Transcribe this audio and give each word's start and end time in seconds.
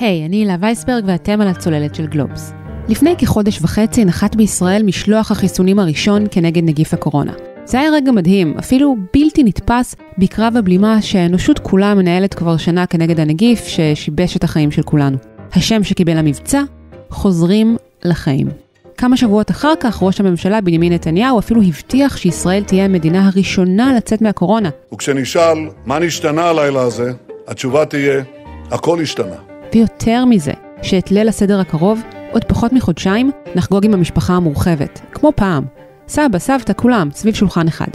היי, 0.00 0.22
hey, 0.22 0.26
אני 0.26 0.36
הילה 0.36 0.56
וייסברג 0.60 1.04
ואתם 1.06 1.40
על 1.40 1.48
הצוללת 1.48 1.94
של 1.94 2.06
גלובס. 2.06 2.52
לפני 2.88 3.14
כחודש 3.18 3.62
וחצי 3.62 4.04
נחת 4.04 4.34
בישראל 4.34 4.82
משלוח 4.82 5.30
החיסונים 5.30 5.78
הראשון 5.78 6.24
כנגד 6.30 6.64
נגיף 6.64 6.94
הקורונה. 6.94 7.32
זה 7.64 7.80
היה 7.80 7.90
רגע 7.92 8.12
מדהים, 8.12 8.54
אפילו 8.58 8.96
בלתי 9.14 9.42
נתפס 9.42 9.96
בקרב 10.18 10.56
הבלימה 10.56 11.02
שהאנושות 11.02 11.58
כולה 11.58 11.94
מנהלת 11.94 12.34
כבר 12.34 12.56
שנה 12.56 12.86
כנגד 12.86 13.20
הנגיף 13.20 13.64
ששיבש 13.66 14.36
את 14.36 14.44
החיים 14.44 14.70
של 14.70 14.82
כולנו. 14.82 15.16
השם 15.52 15.84
שקיבל 15.84 16.16
המבצע, 16.16 16.62
חוזרים 17.10 17.76
לחיים. 18.04 18.48
כמה 18.96 19.16
שבועות 19.16 19.50
אחר 19.50 19.72
כך, 19.80 20.02
ראש 20.02 20.20
הממשלה 20.20 20.60
בנימין 20.60 20.92
נתניהו 20.92 21.38
אפילו 21.38 21.62
הבטיח 21.62 22.16
שישראל 22.16 22.62
תהיה 22.62 22.84
המדינה 22.84 23.26
הראשונה 23.26 23.96
לצאת 23.96 24.22
מהקורונה. 24.22 24.68
וכשנשאל 24.94 25.58
מה 25.86 25.98
נשתנה 25.98 26.44
הלילה 26.44 26.80
הזה, 26.82 27.12
התשובה 27.46 27.84
תהיה, 27.84 28.22
הכל 28.70 29.00
השתנה. 29.00 29.57
ויותר 29.74 30.24
מזה, 30.24 30.52
שאת 30.82 31.10
ליל 31.10 31.28
הסדר 31.28 31.60
הקרוב, 31.60 32.02
עוד 32.32 32.44
פחות 32.44 32.72
מחודשיים, 32.72 33.30
נחגוג 33.54 33.84
עם 33.84 33.94
המשפחה 33.94 34.34
המורחבת, 34.34 35.00
כמו 35.12 35.32
פעם. 35.36 35.64
סבא, 36.08 36.38
סבתא, 36.38 36.72
כולם, 36.76 37.08
סביב 37.12 37.34
שולחן 37.34 37.68
אחד. 37.68 37.86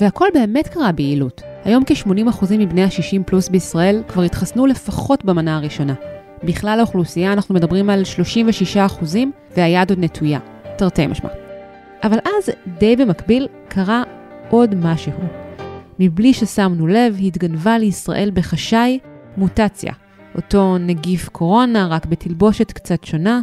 והכל 0.00 0.26
באמת 0.34 0.68
קרה 0.68 0.92
ביעילות. 0.92 1.42
היום 1.64 1.84
כ-80% 1.86 2.44
מבני 2.58 2.84
ה-60 2.84 3.22
פלוס 3.26 3.48
בישראל 3.48 4.02
כבר 4.08 4.22
התחסנו 4.22 4.66
לפחות 4.66 5.24
במנה 5.24 5.56
הראשונה. 5.56 5.94
בכלל 6.44 6.78
האוכלוסייה 6.78 7.32
אנחנו 7.32 7.54
מדברים 7.54 7.90
על 7.90 8.02
36% 8.76 9.16
והיד 9.56 9.90
עוד 9.90 9.98
נטויה, 9.98 10.38
תרתי 10.76 11.06
משמע. 11.06 11.30
אבל 12.02 12.18
אז, 12.18 12.50
די 12.78 12.96
במקביל, 12.96 13.48
קרה 13.68 14.02
עוד 14.50 14.74
משהו. 14.74 15.12
מבלי 15.98 16.34
ששמנו 16.34 16.86
לב, 16.86 17.16
התגנבה 17.22 17.78
לישראל 17.78 18.30
בחשאי 18.34 18.98
מוטציה, 19.36 19.92
אותו 20.36 20.78
נגיף 20.78 21.28
קורונה, 21.28 21.86
רק 21.86 22.06
בתלבושת 22.06 22.72
קצת 22.72 23.04
שונה, 23.04 23.40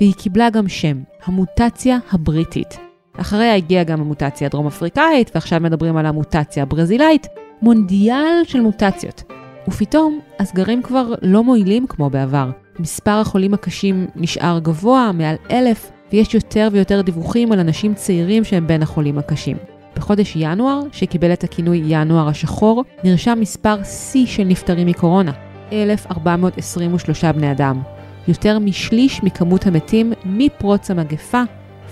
והיא 0.00 0.14
קיבלה 0.14 0.50
גם 0.50 0.68
שם, 0.68 1.02
המוטציה 1.24 1.98
הבריטית. 2.12 2.78
אחריה 3.16 3.54
הגיעה 3.54 3.84
גם 3.84 4.00
המוטציה 4.00 4.46
הדרום 4.46 4.66
אפריקאית, 4.66 5.30
ועכשיו 5.34 5.60
מדברים 5.60 5.96
על 5.96 6.06
המוטציה 6.06 6.62
הברזילאית, 6.62 7.26
מונדיאל 7.62 8.42
של 8.44 8.60
מוטציות. 8.60 9.22
ופתאום, 9.68 10.20
הסגרים 10.38 10.82
כבר 10.82 11.14
לא 11.22 11.44
מועילים 11.44 11.86
כמו 11.86 12.10
בעבר. 12.10 12.50
מספר 12.78 13.10
החולים 13.10 13.54
הקשים 13.54 14.06
נשאר 14.16 14.58
גבוה, 14.58 15.10
מעל 15.14 15.36
אלף, 15.50 15.90
ויש 16.12 16.34
יותר 16.34 16.68
ויותר 16.72 17.02
דיווחים 17.02 17.52
על 17.52 17.58
אנשים 17.58 17.94
צעירים 17.94 18.44
שהם 18.44 18.66
בין 18.66 18.82
החולים 18.82 19.18
הקשים. 19.18 19.56
בחודש 19.96 20.32
ינואר, 20.36 20.80
שקיבל 20.92 21.32
את 21.32 21.44
הכינוי 21.44 21.82
ינואר 21.86 22.28
השחור, 22.28 22.84
נרשם 23.04 23.38
מספר 23.40 23.84
שיא 23.84 24.26
של 24.26 24.44
נפטרים 24.44 24.86
מקורונה, 24.86 25.32
1,423 25.72 27.24
בני 27.24 27.52
אדם. 27.52 27.82
יותר 28.28 28.58
משליש 28.58 29.22
מכמות 29.22 29.66
המתים 29.66 30.12
מפרוץ 30.24 30.90
המגפה 30.90 31.42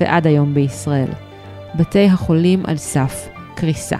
ועד 0.01 0.27
היום 0.27 0.55
בישראל. 0.55 1.09
בתי 1.75 2.07
החולים 2.07 2.63
על 2.67 2.77
סף 2.77 3.29
קריסה. 3.55 3.97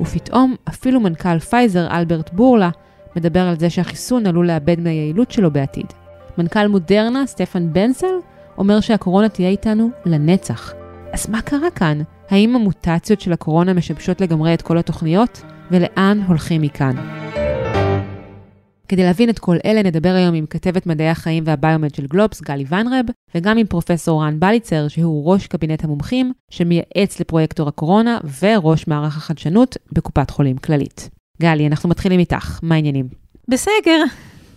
ופתאום 0.00 0.54
אפילו 0.68 1.00
מנכ"ל 1.00 1.38
פייזר, 1.38 1.86
אלברט 1.90 2.30
בורלה, 2.32 2.70
מדבר 3.16 3.40
על 3.40 3.58
זה 3.58 3.70
שהחיסון 3.70 4.26
עלול 4.26 4.46
לאבד 4.46 4.80
מהיעילות 4.80 5.30
שלו 5.30 5.50
בעתיד. 5.50 5.86
מנכ"ל 6.38 6.68
מודרנה, 6.68 7.26
סטפן 7.26 7.72
בנסל, 7.72 8.14
אומר 8.58 8.80
שהקורונה 8.80 9.28
תהיה 9.28 9.48
איתנו 9.48 9.90
לנצח. 10.06 10.72
אז 11.12 11.28
מה 11.28 11.42
קרה 11.42 11.70
כאן? 11.74 12.00
האם 12.30 12.56
המוטציות 12.56 13.20
של 13.20 13.32
הקורונה 13.32 13.72
משבשות 13.72 14.20
לגמרי 14.20 14.54
את 14.54 14.62
כל 14.62 14.78
התוכניות? 14.78 15.42
ולאן 15.70 16.20
הולכים 16.28 16.62
מכאן? 16.62 16.94
כדי 18.88 19.02
להבין 19.02 19.30
את 19.30 19.38
כל 19.38 19.56
אלה 19.64 19.82
נדבר 19.82 20.08
היום 20.08 20.34
עם 20.34 20.46
כתבת 20.46 20.86
מדעי 20.86 21.08
החיים 21.08 21.44
והביומד 21.46 21.94
של 21.94 22.06
גלובס, 22.06 22.40
גלי 22.40 22.64
ויינרב, 22.68 23.04
וגם 23.34 23.58
עם 23.58 23.66
פרופסור 23.66 24.24
רן 24.24 24.40
בליצר, 24.40 24.88
שהוא 24.88 25.32
ראש 25.32 25.46
קבינט 25.46 25.84
המומחים, 25.84 26.32
שמייעץ 26.50 27.20
לפרויקטור 27.20 27.68
הקורונה 27.68 28.18
וראש 28.40 28.86
מערך 28.86 29.16
החדשנות 29.16 29.76
בקופת 29.92 30.30
חולים 30.30 30.56
כללית. 30.56 31.10
גלי, 31.42 31.66
אנחנו 31.66 31.88
מתחילים 31.88 32.20
איתך, 32.20 32.60
מה 32.62 32.74
העניינים? 32.74 33.08
בסגר. 33.48 34.04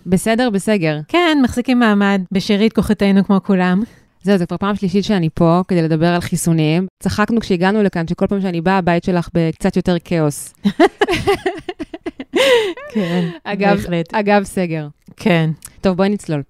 בסדר, 0.06 0.50
בסגר. 0.50 0.98
כן, 1.08 1.38
מחזיקים 1.42 1.78
מעמד 1.78 2.22
בשארית 2.32 2.72
כוחותינו 2.72 3.24
כמו 3.24 3.40
כולם. 3.42 3.82
זהו, 4.22 4.38
זו 4.38 4.44
כבר 4.46 4.56
פעם 4.56 4.76
שלישית 4.76 5.04
שאני 5.04 5.28
פה 5.34 5.60
כדי 5.68 5.82
לדבר 5.82 6.06
על 6.06 6.20
חיסונים. 6.20 6.86
צחקנו 7.02 7.40
כשהגענו 7.40 7.82
לכאן 7.82 8.08
שכל 8.08 8.26
פעם 8.26 8.40
שאני 8.40 8.60
באה, 8.60 8.78
הבית 8.78 9.04
שלך 9.04 9.28
בקצת 9.34 9.76
יותר 9.76 9.96
כאוס. 10.04 10.54
כן, 12.94 13.28
אגב, 13.44 13.76
בהחלט. 13.76 14.14
אגב 14.14 14.44
סגר. 14.44 14.88
כן. 15.16 15.50
טוב, 15.80 15.96
בואי 15.96 16.08
נצלול. 16.08 16.42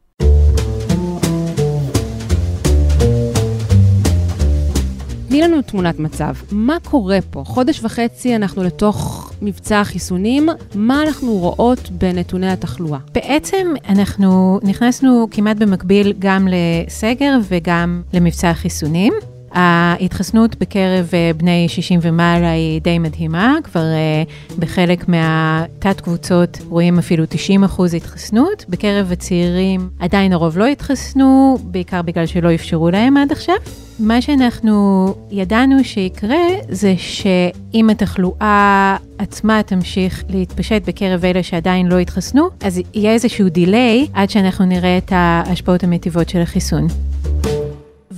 תני 5.28 5.43
לנו 5.43 5.62
תמונת 5.62 5.99
מצב, 5.99 6.34
מה 6.50 6.77
קורה 6.84 7.19
פה? 7.31 7.43
חודש 7.47 7.84
וחצי 7.84 8.37
אנחנו 8.37 8.62
לתוך 8.62 9.33
מבצע 9.43 9.81
החיסונים, 9.81 10.49
מה 10.75 11.03
אנחנו 11.03 11.33
רואות 11.33 11.91
בנתוני 11.91 12.50
התחלואה? 12.50 12.99
בעצם 13.12 13.75
אנחנו 13.89 14.60
נכנסנו 14.62 15.28
כמעט 15.31 15.56
במקביל 15.56 16.12
גם 16.19 16.49
לסגר 16.50 17.39
וגם 17.49 18.03
למבצע 18.12 18.50
החיסונים. 18.50 19.12
ההתחסנות 19.53 20.56
בקרב 20.56 21.10
אה, 21.14 21.31
בני 21.36 21.69
60 21.69 22.00
ומעלה 22.03 22.50
היא 22.50 22.81
די 22.81 22.98
מדהימה, 22.98 23.56
כבר 23.64 23.81
אה, 23.84 24.22
בחלק 24.59 25.09
מהתת 25.09 26.00
קבוצות 26.00 26.59
רואים 26.69 26.98
אפילו 26.98 27.25
90 27.28 27.64
אחוז 27.64 27.94
התחסנות, 27.94 28.64
בקרב 28.69 29.12
הצעירים 29.12 29.88
עדיין 29.98 30.32
הרוב 30.32 30.59
לא 30.59 30.66
התחסנו, 30.66 31.59
בעיקר 31.62 32.03
בגלל 32.03 32.26
שלא 32.26 32.54
אפשרו 32.54 32.91
להם 32.91 33.16
עד 33.16 33.32
עכשיו. 33.32 33.56
מה 33.98 34.22
שאנחנו 34.22 35.14
ידענו 35.31 35.84
שיקרה 35.84 36.47
זה 36.69 36.94
שאם 36.97 37.91
התחלואה 37.91 38.97
עצמה 39.19 39.62
תמשיך 39.62 40.25
להתפשט 40.28 40.82
בקרב 40.86 41.25
אלה 41.25 41.42
שעדיין 41.42 41.86
לא 41.86 41.98
התחסנו, 41.98 42.48
אז 42.60 42.80
יהיה 42.94 43.12
איזשהו 43.12 43.48
דיליי 43.48 44.06
עד 44.12 44.30
שאנחנו 44.30 44.65
נראה 44.65 44.98
את 44.98 45.12
ההשפעות 45.15 45.84
המיטיבות 45.84 46.28
של 46.28 46.41
החיסון. 46.41 46.86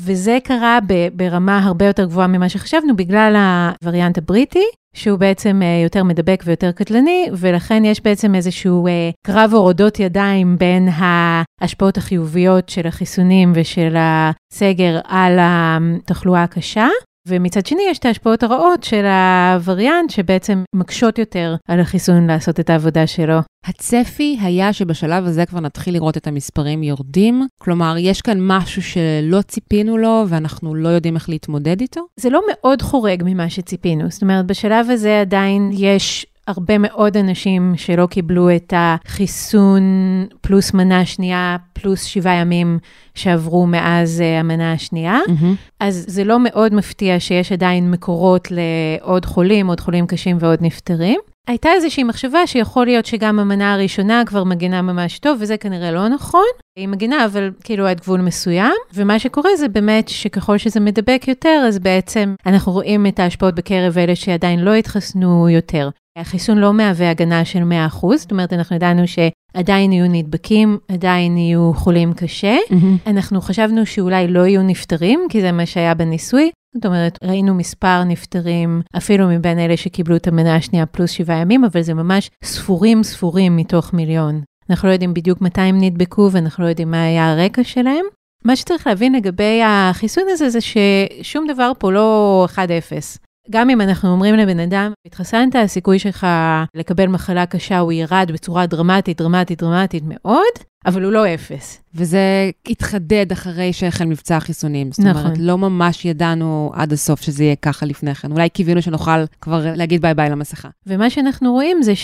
וזה 0.04 0.38
קרה 0.44 0.78
ברמה 1.12 1.58
הרבה 1.64 1.86
יותר 1.86 2.04
גבוהה 2.04 2.26
ממה 2.26 2.48
שחשבנו 2.48 2.96
בגלל 2.96 3.36
הווריאנט 3.82 4.18
הבריטי, 4.18 4.64
שהוא 4.94 5.18
בעצם 5.18 5.62
יותר 5.84 6.04
מדבק 6.04 6.42
ויותר 6.46 6.72
קטלני, 6.72 7.28
ולכן 7.32 7.84
יש 7.84 8.02
בעצם 8.02 8.34
איזשהו 8.34 8.88
קרב 9.26 9.50
הורדות 9.54 10.00
ידיים 10.00 10.58
בין 10.58 10.88
ההשפעות 10.92 11.96
החיוביות 11.96 12.68
של 12.68 12.86
החיסונים 12.86 13.52
ושל 13.54 13.96
הסגר 13.98 15.00
על 15.04 15.38
התחלואה 15.40 16.42
הקשה. 16.42 16.88
ומצד 17.28 17.66
שני 17.66 17.82
יש 17.90 17.98
את 17.98 18.04
ההשפעות 18.04 18.42
הרעות 18.42 18.82
של 18.82 19.04
הווריאנט 19.06 20.10
שבעצם 20.10 20.64
מקשות 20.74 21.18
יותר 21.18 21.54
על 21.68 21.80
החיסון 21.80 22.26
לעשות 22.26 22.60
את 22.60 22.70
העבודה 22.70 23.06
שלו. 23.06 23.38
הצפי 23.64 24.38
היה 24.40 24.72
שבשלב 24.72 25.26
הזה 25.26 25.46
כבר 25.46 25.60
נתחיל 25.60 25.94
לראות 25.94 26.16
את 26.16 26.26
המספרים 26.26 26.82
יורדים? 26.82 27.46
כלומר, 27.58 27.94
יש 27.98 28.22
כאן 28.22 28.38
משהו 28.40 28.82
שלא 28.82 29.42
ציפינו 29.42 29.98
לו 29.98 30.24
ואנחנו 30.28 30.74
לא 30.74 30.88
יודעים 30.88 31.14
איך 31.14 31.28
להתמודד 31.28 31.80
איתו? 31.80 32.00
זה 32.16 32.30
לא 32.30 32.40
מאוד 32.50 32.82
חורג 32.82 33.22
ממה 33.26 33.50
שציפינו. 33.50 34.10
זאת 34.10 34.22
אומרת, 34.22 34.46
בשלב 34.46 34.90
הזה 34.90 35.20
עדיין 35.20 35.70
יש 35.72 36.26
הרבה 36.50 36.78
מאוד 36.78 37.16
אנשים 37.16 37.72
שלא 37.76 38.06
קיבלו 38.06 38.56
את 38.56 38.74
החיסון 38.76 39.82
פלוס 40.40 40.74
מנה 40.74 41.06
שנייה, 41.06 41.56
פלוס 41.72 42.02
שבעה 42.04 42.34
ימים 42.34 42.78
שעברו 43.14 43.66
מאז 43.66 44.20
uh, 44.20 44.40
המנה 44.40 44.72
השנייה. 44.72 45.18
Mm-hmm. 45.26 45.54
אז 45.80 46.04
זה 46.08 46.24
לא 46.24 46.38
מאוד 46.44 46.74
מפתיע 46.74 47.20
שיש 47.20 47.52
עדיין 47.52 47.90
מקורות 47.90 48.48
לעוד 48.50 49.24
חולים, 49.24 49.66
עוד 49.66 49.80
חולים 49.80 50.06
קשים 50.06 50.36
ועוד 50.40 50.58
נפטרים. 50.62 51.20
הייתה 51.48 51.68
איזושהי 51.72 52.04
מחשבה 52.04 52.46
שיכול 52.46 52.86
להיות 52.86 53.06
שגם 53.06 53.38
המנה 53.38 53.74
הראשונה 53.74 54.22
כבר 54.26 54.44
מגינה 54.44 54.82
ממש 54.82 55.18
טוב, 55.18 55.38
וזה 55.40 55.56
כנראה 55.56 55.92
לא 55.92 56.08
נכון. 56.08 56.46
היא 56.78 56.88
מגינה, 56.88 57.24
אבל 57.24 57.50
כאילו 57.64 57.86
עד 57.86 58.00
גבול 58.00 58.20
מסוים. 58.20 58.72
ומה 58.94 59.18
שקורה 59.18 59.56
זה 59.56 59.68
באמת 59.68 60.08
שככל 60.08 60.58
שזה 60.58 60.80
מדבק 60.80 61.24
יותר, 61.28 61.64
אז 61.68 61.78
בעצם 61.78 62.34
אנחנו 62.46 62.72
רואים 62.72 63.06
את 63.06 63.20
ההשפעות 63.20 63.54
בקרב 63.54 63.98
אלה 63.98 64.16
שעדיין 64.16 64.60
לא 64.60 64.74
התחסנו 64.74 65.48
יותר. 65.48 65.88
החיסון 66.18 66.58
לא 66.58 66.72
מהווה 66.72 67.10
הגנה 67.10 67.44
של 67.44 67.62
100%, 67.92 68.16
זאת 68.16 68.30
אומרת, 68.30 68.52
אנחנו 68.52 68.76
ידענו 68.76 69.02
שעדיין 69.06 69.92
יהיו 69.92 70.06
נדבקים, 70.08 70.78
עדיין 70.88 71.36
יהיו 71.36 71.72
חולים 71.74 72.12
קשה. 72.12 72.56
Mm-hmm. 72.68 73.10
אנחנו 73.10 73.40
חשבנו 73.40 73.86
שאולי 73.86 74.28
לא 74.28 74.46
יהיו 74.46 74.62
נפטרים, 74.62 75.26
כי 75.28 75.40
זה 75.40 75.52
מה 75.52 75.66
שהיה 75.66 75.94
בניסוי. 75.94 76.50
זאת 76.74 76.86
אומרת, 76.86 77.18
ראינו 77.24 77.54
מספר 77.54 78.04
נפטרים, 78.04 78.82
אפילו 78.96 79.28
מבין 79.28 79.58
אלה 79.58 79.76
שקיבלו 79.76 80.16
את 80.16 80.26
המנה 80.26 80.56
השנייה 80.56 80.86
פלוס 80.86 81.10
שבעה 81.10 81.38
ימים, 81.38 81.64
אבל 81.64 81.82
זה 81.82 81.94
ממש 81.94 82.30
ספורים 82.44 83.02
ספורים 83.02 83.56
מתוך 83.56 83.92
מיליון. 83.94 84.42
אנחנו 84.70 84.88
לא 84.88 84.92
יודעים 84.92 85.14
בדיוק 85.14 85.40
מתי 85.40 85.60
הם 85.60 85.78
נדבקו 85.80 86.28
ואנחנו 86.32 86.64
לא 86.64 86.68
יודעים 86.68 86.90
מה 86.90 87.02
היה 87.02 87.32
הרקע 87.32 87.64
שלהם. 87.64 88.04
מה 88.44 88.56
שצריך 88.56 88.86
להבין 88.86 89.12
לגבי 89.12 89.60
החיסון 89.64 90.24
הזה 90.28 90.48
זה 90.48 90.58
ששום 90.60 91.46
דבר 91.46 91.72
פה 91.78 91.92
לא 91.92 92.46
1-0. 92.54 92.58
גם 93.50 93.70
אם 93.70 93.80
אנחנו 93.80 94.12
אומרים 94.12 94.34
לבן 94.34 94.60
אדם, 94.60 94.92
התחסנת, 95.06 95.54
הסיכוי 95.54 95.98
שלך 95.98 96.26
לקבל 96.74 97.06
מחלה 97.06 97.46
קשה 97.46 97.78
הוא 97.78 97.92
ירד 97.92 98.30
בצורה 98.32 98.66
דרמטית, 98.66 99.18
דרמטית, 99.18 99.58
דרמטית 99.62 100.02
מאוד, 100.06 100.70
אבל 100.86 101.04
הוא 101.04 101.12
לא 101.12 101.34
אפס. 101.34 101.82
וזה 101.94 102.50
התחדד 102.68 103.32
אחרי 103.32 103.72
שהחל 103.72 104.04
מבצע 104.04 104.36
החיסונים. 104.36 104.92
זאת 104.92 105.06
נכון. 105.06 105.22
אומרת, 105.22 105.38
לא 105.38 105.58
ממש 105.58 106.04
ידענו 106.04 106.70
עד 106.74 106.92
הסוף 106.92 107.20
שזה 107.20 107.44
יהיה 107.44 107.56
ככה 107.56 107.86
לפני 107.86 108.14
כן. 108.14 108.32
אולי 108.32 108.48
קיווינו 108.48 108.82
שנוכל 108.82 109.24
כבר 109.40 109.66
להגיד 109.74 110.02
ביי 110.02 110.14
ביי 110.14 110.30
למסכה. 110.30 110.68
ומה 110.86 111.10
שאנחנו 111.10 111.52
רואים 111.52 111.82
זה 111.82 111.94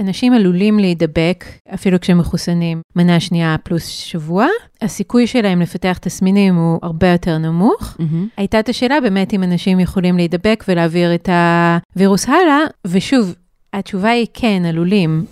שאנשים 0.00 0.32
עלולים 0.32 0.78
להידבק, 0.78 1.44
אפילו 1.74 2.00
כשהם 2.00 2.18
מחוסנים, 2.18 2.80
מנה 2.96 3.20
שנייה 3.20 3.56
פלוס 3.62 3.86
שבוע. 3.86 4.46
הסיכוי 4.82 5.26
שלהם 5.26 5.60
לפתח 5.60 5.98
תסמינים 6.00 6.54
הוא 6.54 6.78
הרבה 6.82 7.12
יותר 7.12 7.38
נמוך. 7.38 7.96
הייתה 8.36 8.60
את 8.60 8.68
השאלה 8.68 9.00
באמת 9.00 9.34
אם 9.34 9.42
אנשים 9.42 9.80
יכולים 9.80 10.16
להידבק 10.16 10.64
ולהעביר 10.68 11.14
את 11.14 11.28
הווירוס 11.96 12.28
הלאה, 12.28 12.58
ושוב, 12.86 13.34
התשובה 13.72 14.08
היא 14.08 14.26
כן, 14.34 14.62
עלולים. 14.64 15.24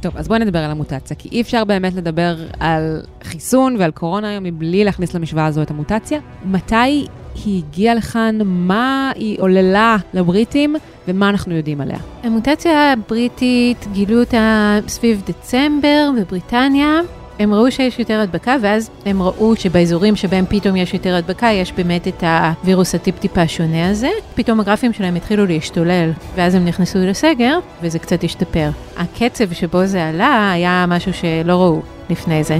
טוב, 0.00 0.16
אז 0.16 0.28
בואי 0.28 0.38
נדבר 0.38 0.58
על 0.58 0.70
המוטציה, 0.70 1.16
כי 1.16 1.28
אי 1.28 1.40
אפשר 1.40 1.64
באמת 1.64 1.94
לדבר 1.94 2.36
על 2.60 3.02
חיסון 3.22 3.76
ועל 3.78 3.90
קורונה 3.90 4.28
היום 4.28 4.44
מבלי 4.44 4.84
להכניס 4.84 5.14
למשוואה 5.14 5.46
הזו 5.46 5.62
את 5.62 5.70
המוטציה. 5.70 6.20
מתי 6.44 7.06
היא 7.44 7.62
הגיעה 7.68 7.94
לכאן, 7.94 8.38
מה 8.44 9.12
היא 9.14 9.40
עוללה 9.40 9.96
לבריטים 10.14 10.76
ומה 11.08 11.28
אנחנו 11.28 11.54
יודעים 11.54 11.80
עליה. 11.80 11.98
המוטציה 12.22 12.92
הבריטית, 12.92 13.86
גילו 13.92 14.20
אותה 14.20 14.78
סביב 14.88 15.22
דצמבר 15.26 16.10
בבריטניה. 16.20 17.00
הם 17.38 17.54
ראו 17.54 17.70
שיש 17.70 17.98
יותר 17.98 18.20
הדבקה, 18.20 18.56
ואז 18.62 18.90
הם 19.06 19.22
ראו 19.22 19.56
שבאזורים 19.56 20.16
שבהם 20.16 20.44
פתאום 20.48 20.76
יש 20.76 20.94
יותר 20.94 21.14
הדבקה, 21.14 21.46
יש 21.52 21.72
באמת 21.72 22.08
את 22.08 22.22
הווירוס 22.24 22.94
הטיפ-טיפה 22.94 23.42
השונה 23.42 23.90
הזה. 23.90 24.10
פתאום 24.34 24.60
הגרפים 24.60 24.92
שלהם 24.92 25.14
התחילו 25.14 25.46
להשתולל, 25.46 26.10
ואז 26.34 26.54
הם 26.54 26.64
נכנסו 26.64 26.98
לסגר, 26.98 27.58
וזה 27.82 27.98
קצת 27.98 28.24
השתפר. 28.24 28.70
הקצב 28.96 29.52
שבו 29.52 29.86
זה 29.86 30.08
עלה 30.08 30.50
היה 30.52 30.84
משהו 30.88 31.12
שלא 31.14 31.52
ראו 31.52 31.82
לפני 32.10 32.44
זה. 32.44 32.58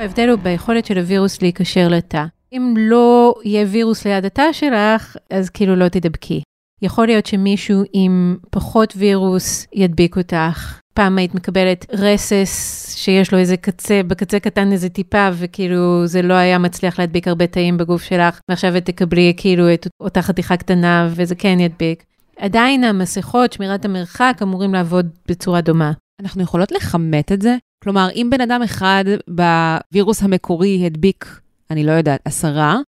ההבדל 0.00 0.28
הוא 0.28 0.38
ביכולת 0.38 0.86
של 0.86 0.98
הווירוס 0.98 1.42
להיקשר 1.42 1.88
לתא. 1.88 2.24
אם 2.52 2.74
לא 2.78 3.34
יהיה 3.44 3.66
וירוס 3.68 4.06
ליד 4.06 4.24
התא 4.24 4.52
שלך, 4.52 5.16
אז 5.30 5.50
כאילו 5.50 5.76
לא 5.76 5.88
תדבקי. 5.88 6.42
יכול 6.82 7.06
להיות 7.06 7.26
שמישהו 7.26 7.82
עם 7.92 8.36
פחות 8.50 8.94
וירוס 8.96 9.66
ידביק 9.72 10.16
אותך. 10.16 10.78
פעם 10.94 11.18
היית 11.18 11.34
מקבלת 11.34 11.86
רסס 11.92 12.94
שיש 12.96 13.32
לו 13.32 13.38
איזה 13.38 13.56
קצה, 13.56 14.00
בקצה 14.06 14.40
קטן 14.40 14.72
איזה 14.72 14.88
טיפה, 14.88 15.28
וכאילו 15.32 16.06
זה 16.06 16.22
לא 16.22 16.34
היה 16.34 16.58
מצליח 16.58 16.98
להדביק 16.98 17.28
הרבה 17.28 17.46
תאים 17.46 17.76
בגוף 17.78 18.02
שלך, 18.02 18.40
ועכשיו 18.48 18.76
את 18.76 18.86
תקבלי 18.86 19.34
כאילו 19.36 19.74
את 19.74 19.86
אותה 20.00 20.22
חתיכה 20.22 20.56
קטנה 20.56 21.08
וזה 21.10 21.34
כן 21.34 21.60
ידביק. 21.60 22.04
עדיין 22.38 22.84
המסכות, 22.84 23.52
שמירת 23.52 23.84
המרחק, 23.84 24.38
אמורים 24.42 24.74
לעבוד 24.74 25.08
בצורה 25.28 25.60
דומה. 25.60 25.92
אנחנו 26.20 26.42
יכולות 26.42 26.72
לכמת 26.72 27.32
את 27.32 27.42
זה? 27.42 27.56
כלומר, 27.82 28.08
אם 28.14 28.28
בן 28.30 28.40
אדם 28.40 28.62
אחד 28.62 29.04
בווירוס 29.28 30.22
המקורי 30.22 30.86
הדביק, 30.86 31.40
אני 31.70 31.84
לא 31.84 31.92
יודעת, 31.92 32.20
עשרה, 32.24 32.78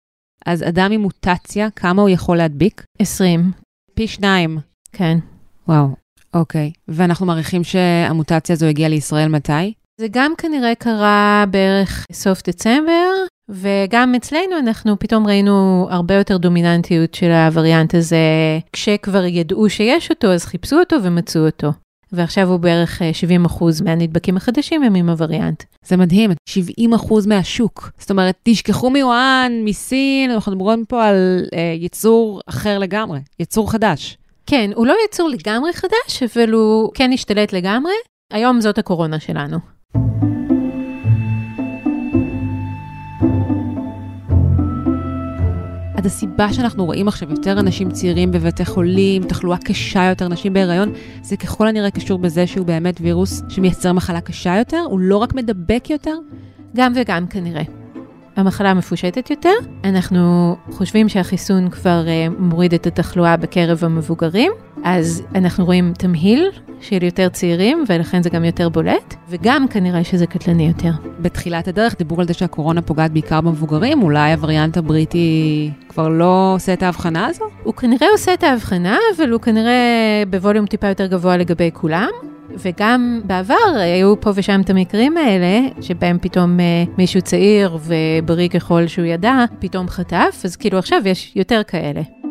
אז 0.47 0.63
אדם 0.63 0.93
עם 0.93 1.01
מוטציה, 1.01 1.71
כמה 1.71 2.03
הוא 2.03 2.11
יכול 2.11 2.37
להדביק? 2.37 2.85
20. 2.99 3.53
פי 3.95 4.07
שניים. 4.07 4.59
כן. 4.93 5.19
וואו, 5.69 5.89
אוקיי. 6.35 6.73
ואנחנו 6.89 7.27
מעריכים 7.27 7.65
שהמוטציה 7.65 8.53
הזו 8.53 8.67
הגיעה 8.67 8.89
לישראל 8.89 9.29
מתי? 9.29 9.73
זה 10.01 10.07
גם 10.11 10.33
כנראה 10.39 10.75
קרה 10.75 11.45
בערך 11.51 12.07
סוף 12.13 12.43
דצמבר, 12.49 13.11
וגם 13.49 14.15
אצלנו 14.15 14.59
אנחנו 14.59 14.99
פתאום 14.99 15.27
ראינו 15.27 15.87
הרבה 15.91 16.15
יותר 16.15 16.37
דומיננטיות 16.37 17.15
של 17.15 17.31
הווריאנט 17.31 17.95
הזה. 17.95 18.17
כשכבר 18.73 19.25
ידעו 19.25 19.71
שיש 19.71 20.11
אותו, 20.11 20.33
אז 20.33 20.45
חיפשו 20.45 20.79
אותו 20.81 20.97
ומצאו 21.03 21.47
אותו. 21.47 21.73
ועכשיו 22.13 22.49
הוא 22.49 22.57
בערך 22.57 23.03
70 23.13 23.45
אחוז 23.45 23.81
מהנדבקים 23.81 24.37
החדשים 24.37 24.83
הם 24.83 24.95
עם 24.95 25.09
הווריאנט. 25.09 25.63
זה 25.87 25.97
מדהים, 25.97 26.31
70 26.49 26.95
אחוז 26.95 27.27
מהשוק. 27.27 27.91
זאת 27.99 28.11
אומרת, 28.11 28.35
תשכחו 28.43 28.91
מיואן, 28.91 29.53
מסין, 29.65 30.31
אנחנו 30.31 30.53
מדברים 30.53 30.85
פה 30.85 31.05
על 31.05 31.45
אה, 31.55 31.75
יצור 31.79 32.41
אחר 32.47 32.79
לגמרי, 32.79 33.21
יצור 33.41 33.73
חדש. 33.73 34.19
כן, 34.47 34.71
הוא 34.75 34.87
לא 34.87 34.95
יצור 35.09 35.29
לגמרי 35.29 35.73
חדש, 35.73 36.23
אבל 36.23 36.53
הוא 36.53 36.91
כן 36.95 37.11
השתלט 37.13 37.53
לגמרי. 37.53 37.93
היום 38.33 38.61
זאת 38.61 38.79
הקורונה 38.79 39.21
שלנו. 39.21 39.59
עד 46.03 46.07
הסיבה 46.07 46.53
שאנחנו 46.53 46.85
רואים 46.85 47.09
עכשיו 47.09 47.31
יותר 47.31 47.61
אנשים 47.61 47.91
צעירים 47.91 48.31
בבתי 48.31 48.65
חולים, 48.65 49.25
תחלואה 49.25 49.59
קשה 49.59 50.05
יותר, 50.05 50.29
נשים 50.29 50.53
בהיריון, 50.53 50.93
זה 51.23 51.37
ככל 51.37 51.69
הנראה 51.69 51.91
קשור 51.91 52.19
בזה 52.19 52.47
שהוא 52.47 52.67
באמת 52.67 52.95
וירוס 53.01 53.43
שמייצר 53.49 53.93
מחלה 53.93 54.21
קשה 54.21 54.59
יותר, 54.59 54.85
הוא 54.91 55.01
לא 55.01 55.17
רק 55.17 55.35
מדבק 55.35 55.91
יותר. 55.91 56.15
גם 56.77 56.93
וגם 56.97 57.27
כנראה. 57.27 57.63
המחלה 58.37 58.75
מפושטת 58.75 59.31
יותר, 59.31 59.53
אנחנו 59.85 60.57
חושבים 60.71 61.09
שהחיסון 61.09 61.71
כבר 61.71 62.05
uh, 62.05 62.35
מוריד 62.39 62.75
את 62.75 62.87
התחלואה 62.87 63.37
בקרב 63.37 63.85
המבוגרים, 63.85 64.53
אז 64.85 65.23
אנחנו 65.35 65.65
רואים 65.65 65.93
תמהיל 65.99 66.51
של 66.81 67.03
יותר 67.03 67.29
צעירים, 67.29 67.85
ולכן 67.89 68.23
זה 68.23 68.31
גם 68.31 68.45
יותר 68.45 68.69
בולט, 68.69 69.15
וגם 69.29 69.69
כנראה 69.69 70.05
שזה 70.05 70.27
קטלני 70.27 70.69
יותר. 70.69 70.91
בתחילת 71.19 71.69
הדרך 71.69 71.99
דיברו 71.99 72.21
על 72.21 72.27
זה 72.27 72.35
שהקורונה 72.35 72.83
פוגעת 72.83 73.13
בעיקר 73.13 73.41
במבוגרים, 73.41 74.03
אולי 74.03 74.33
הווריאנט 74.33 74.77
הבריטי 74.77 75.71
כבר 75.89 76.09
לא 76.09 76.53
עושה 76.55 76.73
את 76.73 76.83
ההבחנה 76.83 77.27
הזו? 77.27 77.45
הוא 77.63 77.75
כנראה 77.75 78.07
עושה 78.13 78.35
את 78.35 78.43
ההבחנה, 78.43 78.99
אבל 79.17 79.31
הוא 79.31 79.41
כנראה 79.41 80.23
בווליום 80.31 80.67
טיפה 80.67 80.89
יותר 80.89 81.07
גבוה 81.07 81.37
לגבי 81.37 81.71
כולם. 81.73 82.11
וגם 82.59 83.21
בעבר 83.25 83.55
היו 83.77 84.21
פה 84.21 84.31
ושם 84.35 84.61
את 84.61 84.71
המקרים 84.71 85.17
האלה, 85.17 85.69
שבהם 85.81 86.19
פתאום 86.21 86.61
אה, 86.61 86.85
מישהו 86.99 87.23
צעיר 87.23 87.79
ובריא 87.83 88.49
ככל 88.49 88.87
שהוא 88.87 89.07
ידע, 89.07 89.45
פתאום 89.59 89.89
חטף, 89.89 90.41
אז 90.45 90.57
כאילו 90.57 90.79
עכשיו 90.79 91.03
יש 91.05 91.33
יותר 91.37 91.63
כאלה. 91.63 92.22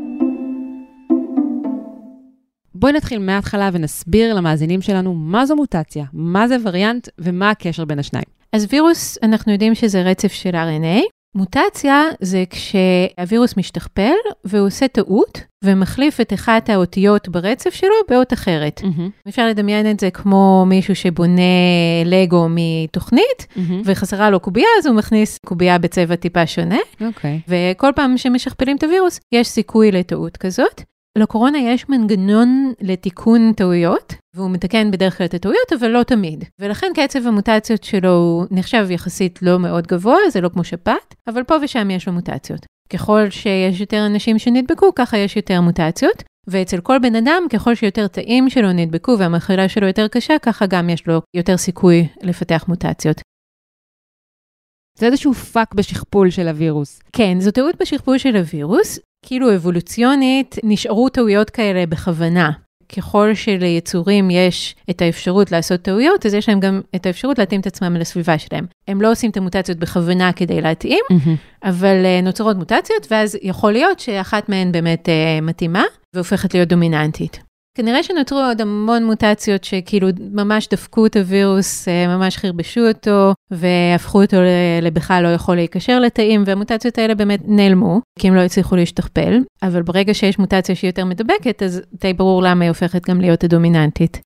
בואי 2.82 2.94
נתחיל 2.94 3.20
מההתחלה 3.20 3.70
ונסביר 3.74 4.34
למאזינים 4.34 4.82
שלנו 4.82 5.14
מה 5.14 5.46
זו 5.46 5.56
מוטציה, 5.56 6.06
מה 6.14 6.48
זה 6.48 6.56
וריאנט 6.64 7.08
ומה 7.20 7.50
הקשר 7.50 7.86
בין 7.86 8.00
השניים. 8.00 8.26
אז 8.54 8.68
וירוס, 8.70 9.18
אנחנו 9.24 9.52
יודעים 9.52 9.76
שזה 9.76 10.02
רצף 10.02 10.32
של 10.32 10.50
RNA. 10.50 11.02
מוטציה 11.36 12.04
זה 12.22 12.44
כשהווירוס 12.50 13.58
משתכפל 13.58 14.14
והוא 14.46 14.68
עושה 14.68 14.88
טעות 14.88 15.42
ומחליף 15.64 16.22
את 16.22 16.34
אחת 16.34 16.70
האותיות 16.70 17.30
ברצף 17.30 17.74
שלו 17.74 17.96
באות 18.10 18.34
אחרת. 18.34 18.82
Mm-hmm. 18.84 19.30
אפשר 19.30 19.48
לדמיין 19.48 19.92
את 19.92 20.00
זה 20.00 20.10
כמו 20.12 20.66
מישהו 20.68 20.96
שבונה 20.96 21.42
לגו 22.06 22.48
מתוכנית 22.50 23.48
Mm-hmm. 23.56 23.74
וחסרה 23.86 24.30
לו 24.30 24.40
קובייה, 24.40 24.68
אז 24.80 24.86
הוא 24.86 24.96
מכניס 24.96 25.38
קובייה 25.46 25.78
בצבע 25.78 26.16
טיפה 26.16 26.48
שונה, 26.48 26.80
אוקיי. 27.02 27.40
וכל 27.48 27.92
פעם 27.96 28.18
שמשכפלים 28.18 28.78
את 28.78 28.84
הווירוס, 28.84 29.20
יש 29.32 29.48
סיכוי 29.48 29.92
לטעות 29.92 30.38
כזאת. 30.38 30.82
לקורונה 31.18 31.58
יש 31.58 31.90
מנגנון 31.90 32.74
לתיקון 32.82 33.54
טעויות, 33.54 34.14
והוא 34.36 34.52
מתקן 34.52 34.92
בדרך 34.92 35.18
כלל 35.18 35.26
את 35.26 35.34
הטעויות, 35.34 35.74
אבל 35.80 35.88
לא 35.88 36.04
תמיד. 36.04 36.44
ולכן 36.60 36.88
קצב 36.96 37.28
המוטציות 37.28 37.84
שלו 37.84 38.46
נחשב 38.52 38.88
יחסית 38.90 39.40
לא 39.42 39.60
מאוד 39.60 39.88
גבוה, 39.88 40.18
זה 40.30 40.42
לא 40.42 40.50
כמו 40.50 40.64
שפעת, 40.64 41.16
אבל 41.28 41.44
פה 41.44 41.56
ושם 41.62 41.92
יש 41.92 42.08
לו 42.08 42.14
מוטציות. 42.14 42.66
ככל 42.94 43.30
שיש 43.30 43.80
יותר 43.80 44.06
אנשים 44.06 44.40
שנדבקו, 44.40 44.96
ככה 44.96 45.18
יש 45.18 45.36
יותר 45.36 45.62
מוטציות. 45.62 46.24
ואצל 46.48 46.82
כל 46.82 47.00
בן 47.00 47.16
אדם, 47.16 47.44
ככל 47.50 47.76
שיותר 47.76 48.08
תאים 48.08 48.50
שלו 48.50 48.74
נדבקו 48.74 49.16
והמחלה 49.20 49.70
שלו 49.70 49.88
יותר 49.88 50.08
קשה, 50.08 50.34
ככה 50.42 50.66
גם 50.66 50.90
יש 50.90 51.08
לו 51.08 51.22
יותר 51.36 51.58
סיכוי 51.58 52.08
לפתח 52.22 52.66
מוטציות. 52.68 53.22
זה 54.98 55.06
איזשהו 55.06 55.34
פאק 55.34 55.74
בשכפול 55.74 56.30
של 56.30 56.48
הווירוס. 56.48 57.00
כן, 57.14 57.40
זו 57.40 57.52
טעות 57.52 57.76
בשכפול 57.82 58.18
של 58.18 58.36
הווירוס. 58.36 59.00
כאילו 59.26 59.56
אבולוציונית 59.56 60.56
נשארו 60.64 61.10
טעויות 61.10 61.50
כאלה 61.50 61.86
בכוונה. 61.86 62.52
ככל 62.98 63.34
שליצורים 63.34 64.30
יש 64.30 64.76
את 64.90 65.02
האפשרות 65.02 65.52
לעשות 65.52 65.82
טעויות, 65.82 66.26
אז 66.26 66.34
יש 66.34 66.50
להם 66.50 66.60
גם 66.60 66.82
את 66.96 67.06
האפשרות 67.06 67.40
להתאים 67.40 67.62
את 67.62 67.68
עצמם 67.68 67.96
לסביבה 67.96 68.38
שלהם. 68.38 68.66
הם 68.88 69.02
לא 69.02 69.12
עושים 69.12 69.32
את 69.32 69.38
המוטציות 69.38 69.78
בכוונה 69.78 70.34
כדי 70.34 70.62
להתאים, 70.62 71.06
Mm-hmm. 71.12 71.30
אבל 71.64 72.04
uh, 72.04 72.26
נוצרות 72.26 72.58
מוטציות, 72.58 73.08
ואז 73.12 73.38
יכול 73.42 73.72
להיות 73.72 74.00
שאחת 74.00 74.50
מהן 74.50 74.72
באמת 74.72 75.10
uh, 75.10 75.42
מתאימה 75.42 75.84
והופכת 76.16 76.54
להיות 76.54 76.70
דומיננטית. 76.70 77.40
כנראה 77.78 78.04
שנותרו 78.04 78.40
עוד 78.40 78.62
המון 78.62 79.06
מוטציות 79.06 79.64
שכאילו 79.64 80.08
ממש 80.20 80.68
דפקו 80.72 81.06
את 81.06 81.16
הווירוס, 81.16 81.88
uh, 81.88 81.92
ממש 82.08 82.38
חרבשו 82.38 82.88
אותו, 82.88 83.34
והפכו 83.52 84.22
אותו 84.22 84.38
לבכלל 84.82 85.24
לא 85.24 85.28
יכול 85.28 85.56
להיקשר 85.56 86.00
לתאים, 86.00 86.44
והמוטציות 86.46 86.98
האלה 86.98 87.16
באמת 87.16 87.40
נעלמו, 87.48 88.02
כי 88.20 88.28
הם 88.28 88.36
לא 88.36 88.42
הצליחו 88.42 88.76
להשתכפל, 88.76 89.40
אבל 89.64 89.82
ברגע 89.82 90.14
שיש 90.14 90.40
מוטציה 90.40 90.76
שהיא 90.76 90.90
יותר 90.90 91.06
מדבקת, 91.06 91.64
אז 91.64 91.82
די 92.02 92.14
ברור 92.14 92.44
למה 92.44 92.64
היא 92.64 92.70
הופכת 92.70 93.10
גם 93.10 93.22
להיות 93.22 93.44
הדומיננטית. 93.44 94.22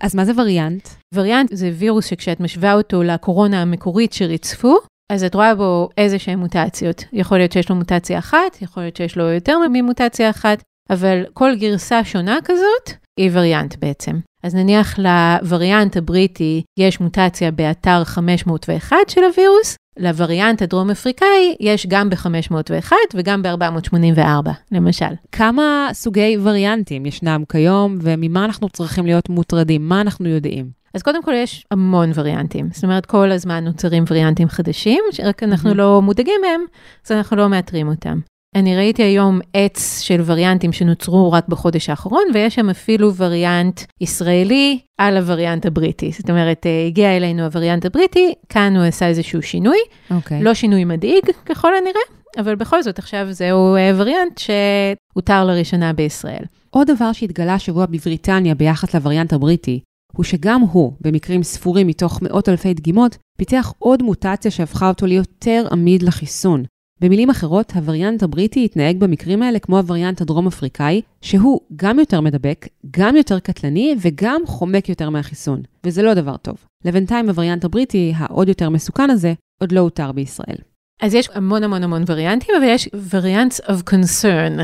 אז 0.00 0.14
מה 0.14 0.24
זה 0.24 0.32
וריאנט? 0.36 0.88
וריאנט 1.14 1.48
זה 1.52 1.70
וירוס 1.74 2.06
שכשאת 2.06 2.40
משווה 2.40 2.74
אותו 2.74 3.02
לקורונה 3.02 3.62
המקורית 3.62 4.12
שריצפו, 4.12 4.76
אז 5.12 5.24
את 5.24 5.34
רואה 5.34 5.54
בו 5.54 5.88
איזה 5.98 6.18
שהן 6.18 6.38
מוטציות. 6.38 7.04
יכול 7.12 7.38
להיות 7.38 7.52
שיש 7.52 7.70
לו 7.70 7.76
מוטציה 7.76 8.18
אחת, 8.18 8.62
יכול 8.62 8.82
להיות 8.82 8.96
שיש 8.96 9.16
לו 9.16 9.24
יותר 9.24 9.58
ממוטציה 9.72 10.30
אחת, 10.30 10.62
אבל 10.90 11.24
כל 11.34 11.54
גרסה 11.56 12.04
שונה 12.04 12.38
כזאת 12.44 12.98
היא 13.16 13.30
וריאנט 13.32 13.74
בעצם. 13.78 14.18
אז 14.42 14.54
נניח 14.54 14.98
לווריאנט 14.98 15.96
הבריטי 15.96 16.62
יש 16.78 17.00
מוטציה 17.00 17.50
באתר 17.50 18.04
501 18.04 18.96
של 19.08 19.20
הווירוס, 19.24 19.76
לווריאנט 19.98 20.62
הדרום 20.62 20.90
אפריקאי 20.90 21.56
יש 21.60 21.86
גם 21.86 22.10
ב-501 22.10 22.92
וגם 23.14 23.42
ב-484, 23.42 24.50
למשל. 24.72 25.14
כמה 25.32 25.88
סוגי 25.92 26.36
וריאנטים 26.42 27.06
ישנם 27.06 27.42
כיום, 27.48 27.98
וממה 28.02 28.44
אנחנו 28.44 28.68
צריכים 28.68 29.06
להיות 29.06 29.28
מוטרדים? 29.28 29.88
מה 29.88 30.00
אנחנו 30.00 30.28
יודעים? 30.28 30.70
אז 30.94 31.02
קודם 31.02 31.22
כל 31.22 31.32
יש 31.34 31.66
המון 31.70 32.10
וריאנטים, 32.14 32.68
זאת 32.72 32.84
אומרת 32.84 33.06
כל 33.06 33.30
הזמן 33.30 33.64
נוצרים 33.64 34.04
וריאנטים 34.10 34.48
חדשים, 34.48 35.04
שרק 35.10 35.42
אנחנו 35.42 35.70
mm-hmm. 35.70 35.74
לא 35.74 36.02
מודאגים 36.02 36.40
מהם, 36.42 36.60
אז 37.06 37.12
אנחנו 37.12 37.36
לא 37.36 37.48
מאתרים 37.48 37.88
אותם. 37.88 38.20
אני 38.54 38.76
ראיתי 38.76 39.02
היום 39.02 39.40
עץ 39.54 40.00
של 40.00 40.20
וריאנטים 40.24 40.72
שנוצרו 40.72 41.32
רק 41.32 41.48
בחודש 41.48 41.90
האחרון, 41.90 42.22
ויש 42.34 42.54
שם 42.54 42.70
אפילו 42.70 43.14
וריאנט 43.14 43.80
ישראלי 44.00 44.78
על 44.98 45.16
הווריאנט 45.16 45.66
הבריטי. 45.66 46.10
זאת 46.12 46.30
אומרת, 46.30 46.66
אה, 46.66 46.86
הגיע 46.86 47.16
אלינו 47.16 47.42
הווריאנט 47.42 47.84
הבריטי, 47.84 48.34
כאן 48.48 48.76
הוא 48.76 48.84
עשה 48.84 49.06
איזשהו 49.08 49.42
שינוי, 49.42 49.78
okay. 49.78 50.14
אוקיי. 50.14 50.42
לא 50.42 50.54
שינוי 50.54 50.84
מדאיג 50.84 51.24
ככל 51.46 51.76
הנראה, 51.76 52.00
אבל 52.38 52.54
בכל 52.54 52.82
זאת 52.82 52.98
עכשיו 52.98 53.26
זהו 53.30 53.76
אה, 53.76 53.92
וריאנט 53.96 54.38
שהותר 54.38 55.44
לראשונה 55.44 55.92
בישראל. 55.92 56.44
עוד 56.70 56.90
דבר 56.90 57.12
שהתגלה 57.12 57.54
השבוע 57.54 57.86
בבריטניה 57.86 58.54
ביחס 58.54 58.94
לווריאנט 58.94 59.32
הבריטי, 59.32 59.80
הוא 60.12 60.24
שגם 60.24 60.60
הוא, 60.60 60.92
במקרים 61.00 61.42
ספורים 61.42 61.86
מתוך 61.86 62.22
מאות 62.22 62.48
אלפי 62.48 62.74
דגימות, 62.74 63.16
פיתח 63.38 63.72
עוד 63.78 64.02
מוטציה 64.02 64.50
שהפכה 64.50 64.88
אותו 64.88 65.06
ליותר 65.06 65.66
עמיד 65.70 66.02
לחיסון. 66.02 66.62
במילים 67.00 67.30
אחרות, 67.30 67.72
הווריאנט 67.74 68.22
הבריטי 68.22 68.64
התנהג 68.64 68.98
במקרים 68.98 69.42
האלה 69.42 69.58
כמו 69.58 69.78
הווריאנט 69.78 70.20
הדרום-אפריקאי, 70.20 71.02
שהוא 71.22 71.60
גם 71.76 71.98
יותר 71.98 72.20
מדבק, 72.20 72.68
גם 72.90 73.16
יותר 73.16 73.38
קטלני 73.38 73.94
וגם 74.00 74.42
חומק 74.46 74.88
יותר 74.88 75.10
מהחיסון, 75.10 75.62
וזה 75.84 76.02
לא 76.02 76.14
דבר 76.14 76.36
טוב. 76.36 76.56
לבינתיים 76.84 77.28
הווריאנט 77.28 77.64
הבריטי, 77.64 78.12
העוד 78.16 78.48
יותר 78.48 78.70
מסוכן 78.70 79.10
הזה, 79.10 79.34
עוד 79.60 79.72
לא 79.72 79.80
הותר 79.80 80.12
בישראל. 80.12 80.56
אז 81.02 81.14
יש 81.14 81.28
המון 81.34 81.64
המון 81.64 81.82
המון 81.82 82.04
וריאנטים, 82.06 82.54
אבל 82.58 82.66
יש 82.68 82.88
וריאנטס 83.10 83.60
of 83.60 83.90
concern. 83.90 84.60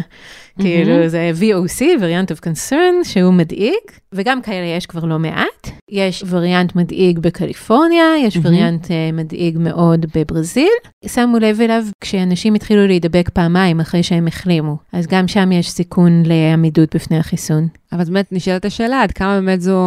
כאילו 0.59 1.09
זה 1.09 1.33
VOC, 1.41 1.83
וריאנט 2.01 2.33
of 2.33 2.35
concern, 2.35 3.05
שהוא 3.05 3.33
מדאיג, 3.33 3.81
וגם 4.13 4.43
כאלה 4.43 4.67
יש 4.67 4.87
כבר 4.87 5.05
לא 5.05 5.19
מעט. 5.19 5.71
יש 5.91 6.25
וריאנט 6.29 6.77
מדאיג 6.77 7.19
בקליפורניה, 7.19 8.05
יש 8.23 8.39
וריאנט 8.43 8.91
אה, 8.91 9.11
מדאיג 9.13 9.59
מאוד 9.59 10.07
בברזיל. 10.15 10.73
שמו 11.07 11.39
לב 11.39 11.61
אליו 11.61 11.85
כשאנשים 12.01 12.55
התחילו 12.55 12.87
להידבק 12.87 13.29
פעמיים 13.33 13.81
אחרי 13.81 14.03
שהם 14.03 14.27
החלימו, 14.27 14.77
אז 14.93 15.07
גם 15.07 15.29
שם 15.29 15.53
יש 15.53 15.71
סיכון 15.71 16.23
לעמידות 16.27 16.95
בפני 16.97 17.19
החיסון. 17.19 17.69
אבל 17.95 18.05
באמת 18.05 18.33
נשאלת 18.33 18.65
השאלה, 18.65 19.03
עד 19.03 19.13
כמה 19.13 19.41
באמת 19.41 19.61
זו 19.61 19.81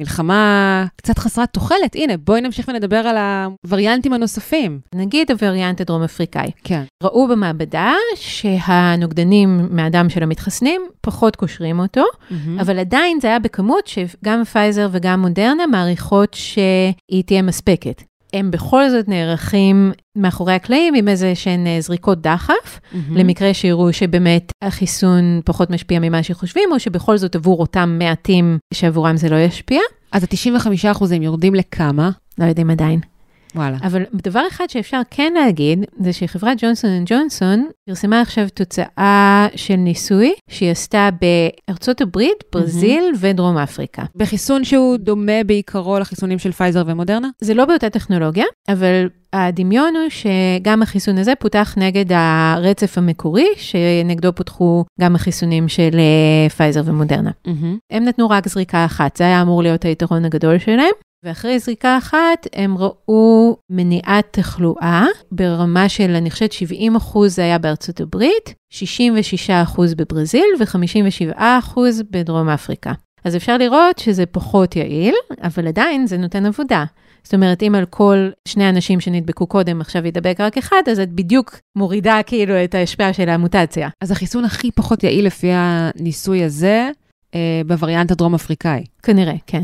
מלחמה 0.00 0.84
קצת 0.96 1.18
חסרת 1.18 1.48
תוחלת? 1.52 1.94
הנה, 1.94 2.16
בואי 2.16 2.40
נמשיך 2.40 2.68
ונדבר 2.68 2.96
על 2.96 3.16
הווריאנטים 3.64 4.12
הנוספים. 4.12 4.80
נגיד 4.94 5.30
הווריאנט 5.30 5.80
הדרום 5.80 6.02
אפריקאי. 6.02 6.50
כן. 6.64 6.82
ראו 7.02 7.28
במעבדה 7.28 7.92
שהנוגדנים 8.14 9.68
מהדם 9.70 10.08
של 10.08 10.22
המתחסנים 10.22 10.82
פחות 11.00 11.36
קושרים 11.36 11.78
אותו, 11.78 12.02
mm-hmm. 12.02 12.60
אבל 12.60 12.78
עדיין 12.78 13.20
זה 13.20 13.28
היה 13.28 13.38
בכמות 13.38 13.86
שגם 13.86 14.44
פייזר 14.44 14.88
וגם 14.92 15.22
מודרנה 15.36 15.66
מעריכות 15.66 16.34
שהיא 16.34 17.24
תהיה 17.26 17.42
מספקת. 17.42 18.02
הם 18.32 18.50
בכל 18.50 18.90
זאת 18.90 19.08
נערכים 19.08 19.92
מאחורי 20.16 20.52
הקלעים 20.52 20.94
עם 20.94 21.08
איזה 21.08 21.34
שהן 21.34 21.66
אה, 21.66 21.80
זריקות 21.80 22.20
דחף, 22.20 22.52
mm-hmm. 22.52 22.96
למקרה 23.10 23.54
שיראו 23.54 23.92
שבאמת 23.92 24.52
החיסון 24.62 25.40
פחות 25.44 25.70
משפיע 25.70 25.98
ממה 25.98 26.22
שחושבים, 26.22 26.68
או 26.72 26.80
שבכל 26.80 27.16
זאת 27.16 27.36
עבור 27.36 27.60
אותם 27.60 27.96
מעטים 27.98 28.58
שעבורם 28.74 29.16
זה 29.16 29.28
לא 29.28 29.36
ישפיע. 29.36 29.80
אז 30.12 30.24
ה-95% 30.24 31.04
יורדים 31.20 31.54
לכמה? 31.54 32.10
לא 32.38 32.44
יודעים 32.44 32.70
עדיין. 32.70 33.00
וואלה. 33.56 33.76
אבל 33.82 34.02
דבר 34.14 34.42
אחד 34.48 34.64
שאפשר 34.70 35.00
כן 35.10 35.32
להגיד, 35.36 35.84
זה 36.00 36.12
שחברת 36.12 36.58
ג'ונסון 36.60 36.90
אנד 36.90 37.06
ג'ונסון 37.08 37.68
פרסמה 37.86 38.20
עכשיו 38.20 38.46
תוצאה 38.54 39.46
של 39.56 39.76
ניסוי 39.76 40.34
שהיא 40.50 40.70
עשתה 40.70 41.08
בארצות 41.20 42.00
הברית, 42.00 42.44
ברזיל 42.52 43.04
mm-hmm. 43.12 43.18
ודרום 43.20 43.58
אפריקה. 43.58 44.02
בחיסון 44.16 44.64
שהוא 44.64 44.96
דומה 44.96 45.44
בעיקרו 45.46 45.98
לחיסונים 45.98 46.38
של 46.38 46.52
פייזר 46.52 46.82
ומודרנה? 46.86 47.28
זה 47.40 47.54
לא 47.54 47.64
באותה 47.64 47.90
טכנולוגיה, 47.90 48.44
אבל 48.68 49.08
הדמיון 49.32 49.94
הוא 49.96 50.08
שגם 50.08 50.82
החיסון 50.82 51.18
הזה 51.18 51.32
פותח 51.38 51.74
נגד 51.76 52.04
הרצף 52.10 52.98
המקורי, 52.98 53.46
שנגדו 53.56 54.32
פותחו 54.34 54.84
גם 55.00 55.14
החיסונים 55.14 55.68
של 55.68 55.90
אה, 55.94 56.48
פייזר 56.50 56.82
ומודרנה. 56.84 57.30
Mm-hmm. 57.46 57.76
הם 57.90 58.04
נתנו 58.04 58.30
רק 58.30 58.48
זריקה 58.48 58.84
אחת, 58.84 59.16
זה 59.16 59.24
היה 59.24 59.42
אמור 59.42 59.62
להיות 59.62 59.84
היתרון 59.84 60.24
הגדול 60.24 60.58
שלהם. 60.58 60.92
ואחרי 61.24 61.58
זריקה 61.58 61.98
אחת 61.98 62.46
הם 62.52 62.78
ראו 62.78 63.56
מניעת 63.70 64.26
תחלואה 64.30 65.06
ברמה 65.32 65.88
של, 65.88 66.10
אני 66.10 66.30
חושבת, 66.30 66.52
70 66.52 66.96
אחוז 66.96 67.34
זה 67.34 67.42
היה 67.42 67.58
בארצות 67.58 68.00
הברית, 68.00 68.54
66 68.72 69.50
אחוז 69.50 69.94
בברזיל 69.94 70.46
ו-57 70.60 71.32
אחוז 71.36 72.02
בדרום 72.10 72.48
אפריקה. 72.48 72.92
אז 73.24 73.36
אפשר 73.36 73.58
לראות 73.58 73.98
שזה 73.98 74.26
פחות 74.26 74.76
יעיל, 74.76 75.14
אבל 75.42 75.68
עדיין 75.68 76.06
זה 76.06 76.16
נותן 76.16 76.46
עבודה. 76.46 76.84
זאת 77.22 77.34
אומרת, 77.34 77.62
אם 77.62 77.74
על 77.74 77.84
כל 77.84 78.28
שני 78.48 78.68
אנשים 78.68 79.00
שנדבקו 79.00 79.46
קודם 79.46 79.80
עכשיו 79.80 80.06
ידבק 80.06 80.40
רק 80.40 80.58
אחד, 80.58 80.82
אז 80.90 81.00
את 81.00 81.12
בדיוק 81.12 81.58
מורידה 81.76 82.20
כאילו 82.26 82.64
את 82.64 82.74
ההשפעה 82.74 83.12
של 83.12 83.28
המוטציה. 83.28 83.88
אז 84.02 84.10
החיסון 84.10 84.44
הכי 84.44 84.70
פחות 84.70 85.04
יעיל 85.04 85.26
לפי 85.26 85.50
הניסוי 85.52 86.44
הזה, 86.44 86.90
אה, 87.34 87.60
בווריאנט 87.66 88.10
הדרום 88.10 88.34
אפריקאי. 88.34 88.84
כנראה, 89.02 89.34
כן. 89.46 89.62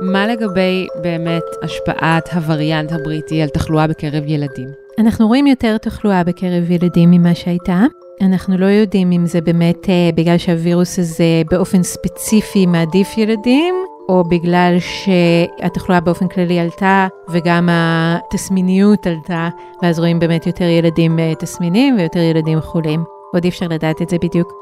מה 0.00 0.26
לגבי 0.26 0.86
באמת 1.02 1.42
השפעת 1.62 2.28
הווריאנט 2.32 2.92
הבריטי 2.92 3.42
על 3.42 3.48
תחלואה 3.48 3.86
בקרב 3.86 4.22
ילדים? 4.26 4.68
אנחנו 4.98 5.26
רואים 5.26 5.46
יותר 5.46 5.78
תחלואה 5.78 6.24
בקרב 6.24 6.70
ילדים 6.70 7.10
ממה 7.10 7.34
שהייתה. 7.34 7.82
אנחנו 8.22 8.58
לא 8.58 8.66
יודעים 8.66 9.12
אם 9.12 9.26
זה 9.26 9.40
באמת 9.40 9.84
uh, 9.84 10.14
בגלל 10.14 10.38
שהווירוס 10.38 10.98
הזה 10.98 11.42
באופן 11.50 11.82
ספציפי 11.82 12.66
מעדיף 12.66 13.18
ילדים, 13.18 13.74
או 14.08 14.24
בגלל 14.24 14.76
שהתחלואה 14.80 16.00
באופן 16.00 16.28
כללי 16.28 16.58
עלתה 16.58 17.08
וגם 17.28 17.68
התסמיניות 17.72 19.06
עלתה, 19.06 19.48
ואז 19.82 19.98
רואים 19.98 20.18
באמת 20.18 20.46
יותר 20.46 20.64
ילדים 20.64 21.18
uh, 21.18 21.38
תסמינים 21.38 21.96
ויותר 21.96 22.20
ילדים 22.20 22.60
חולים. 22.60 23.04
עוד 23.32 23.44
אי 23.44 23.50
אפשר 23.50 23.66
לדעת 23.68 24.02
את 24.02 24.08
זה 24.08 24.16
בדיוק. 24.18 24.52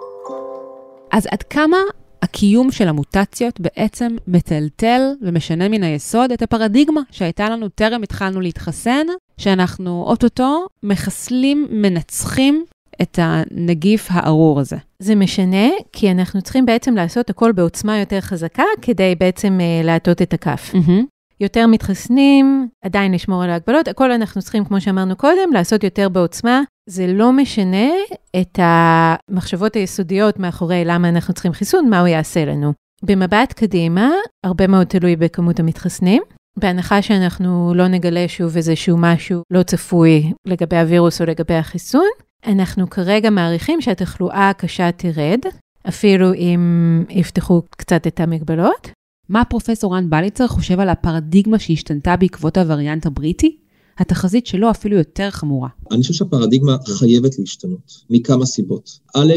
אז 1.13 1.27
עד 1.31 1.43
כמה 1.43 1.77
הקיום 2.25 2.71
של 2.71 2.89
המוטציות 2.89 3.61
בעצם 3.61 4.17
מטלטל 4.29 5.01
ומשנה 5.23 5.69
מן 5.69 5.83
היסוד 5.83 6.33
את 6.33 6.43
הפרדיגמה 6.43 7.01
שהייתה 7.11 7.51
לנו 7.51 7.69
טרם 7.69 8.03
התחלנו 8.03 8.41
להתחסן, 8.41 9.07
שאנחנו 9.39 10.05
אוטוטו 10.07 10.67
מחסלים, 10.83 11.67
מנצחים 11.71 12.65
את 13.03 13.19
הנגיף 13.23 14.09
הארור 14.11 14.61
הזה. 14.61 14.77
זה 14.99 15.15
משנה, 15.15 15.69
כי 15.93 16.11
אנחנו 16.11 16.43
צריכים 16.43 16.67
בעצם 16.67 16.95
לעשות 16.95 17.31
הכל 17.31 17.53
בעוצמה 17.53 17.99
יותר 17.99 18.21
חזקה, 18.21 18.65
כדי 18.83 19.15
בעצם 19.21 19.59
uh, 19.61 19.87
להטות 19.87 20.23
את 20.23 20.35
הכף. 20.35 20.71
Mm-hmm. 20.75 21.14
יותר 21.41 21.67
מתחסנים, 21.67 22.69
עדיין 22.85 23.13
לשמור 23.13 23.43
על 23.43 23.51
ההגבלות, 23.51 23.89
הכל 23.89 24.13
אנחנו 24.13 24.43
צריכים, 24.43 24.65
כמו 24.65 24.81
שאמרנו 24.81 25.17
קודם, 25.17 25.53
לעשות 25.53 25.85
יותר 25.85 26.09
בעוצמה. 26.09 26.63
זה 26.89 27.07
לא 27.07 27.33
משנה 27.33 27.91
את 28.41 28.59
המחשבות 28.63 29.75
היסודיות 29.75 30.39
מאחורי 30.39 30.83
למה 30.85 31.09
אנחנו 31.09 31.35
צריכים 31.35 31.53
חיסון, 31.53 31.91
מה 31.91 32.01
הוא 32.01 32.09
יעשה 32.09 32.45
לנו. 32.45 32.73
במבט 33.03 33.53
קדימה, 33.53 34.11
הרבה 34.45 34.67
מאוד 34.67 34.87
תלוי 34.87 35.17
בכמות 35.17 35.61
המתחסנים. 35.61 36.23
בהנחה 36.59 37.03
שאנחנו 37.03 37.73
לא 37.75 37.89
נגלה 37.89 38.25
שוב 38.29 38.57
איזשהו 38.57 38.97
משהו 38.99 39.43
לא 39.51 39.63
צפוי 39.63 40.33
לגבי 40.47 40.77
הווירוס 40.77 41.21
או 41.21 41.27
לגבי 41.27 41.55
החיסון, 41.55 42.09
אנחנו 42.47 42.91
כרגע 42.91 43.31
מעריכים 43.31 43.81
שהתחלואה 43.81 44.49
הקשה 44.49 44.93
תרד, 44.93 45.41
אפילו 45.89 46.35
אם 46.35 47.05
יפתחו 47.11 47.63
קצת 47.71 48.07
את 48.07 48.21
המגבלות. 48.21 48.91
מה 49.29 49.45
פרופסור 49.45 49.95
רן 49.95 50.11
בליצר 50.11 50.47
חושב 50.47 50.81
על 50.81 50.89
הפרדיגמה 50.89 51.59
שהשתנתה 51.59 52.17
בעקבות 52.17 52.57
הווריאנט 52.57 53.07
הבריטי? 53.07 53.57
התחזית 53.99 54.47
שלו 54.47 54.71
אפילו 54.71 54.97
יותר 54.97 55.31
חמורה. 55.31 55.69
אני 55.91 56.01
חושב 56.03 56.15
שהפרדיגמה 56.15 56.77
חייבת 56.87 57.39
להשתנות, 57.39 57.93
מכמה 58.11 58.47
סיבות. 58.47 58.91
א', 59.17 59.33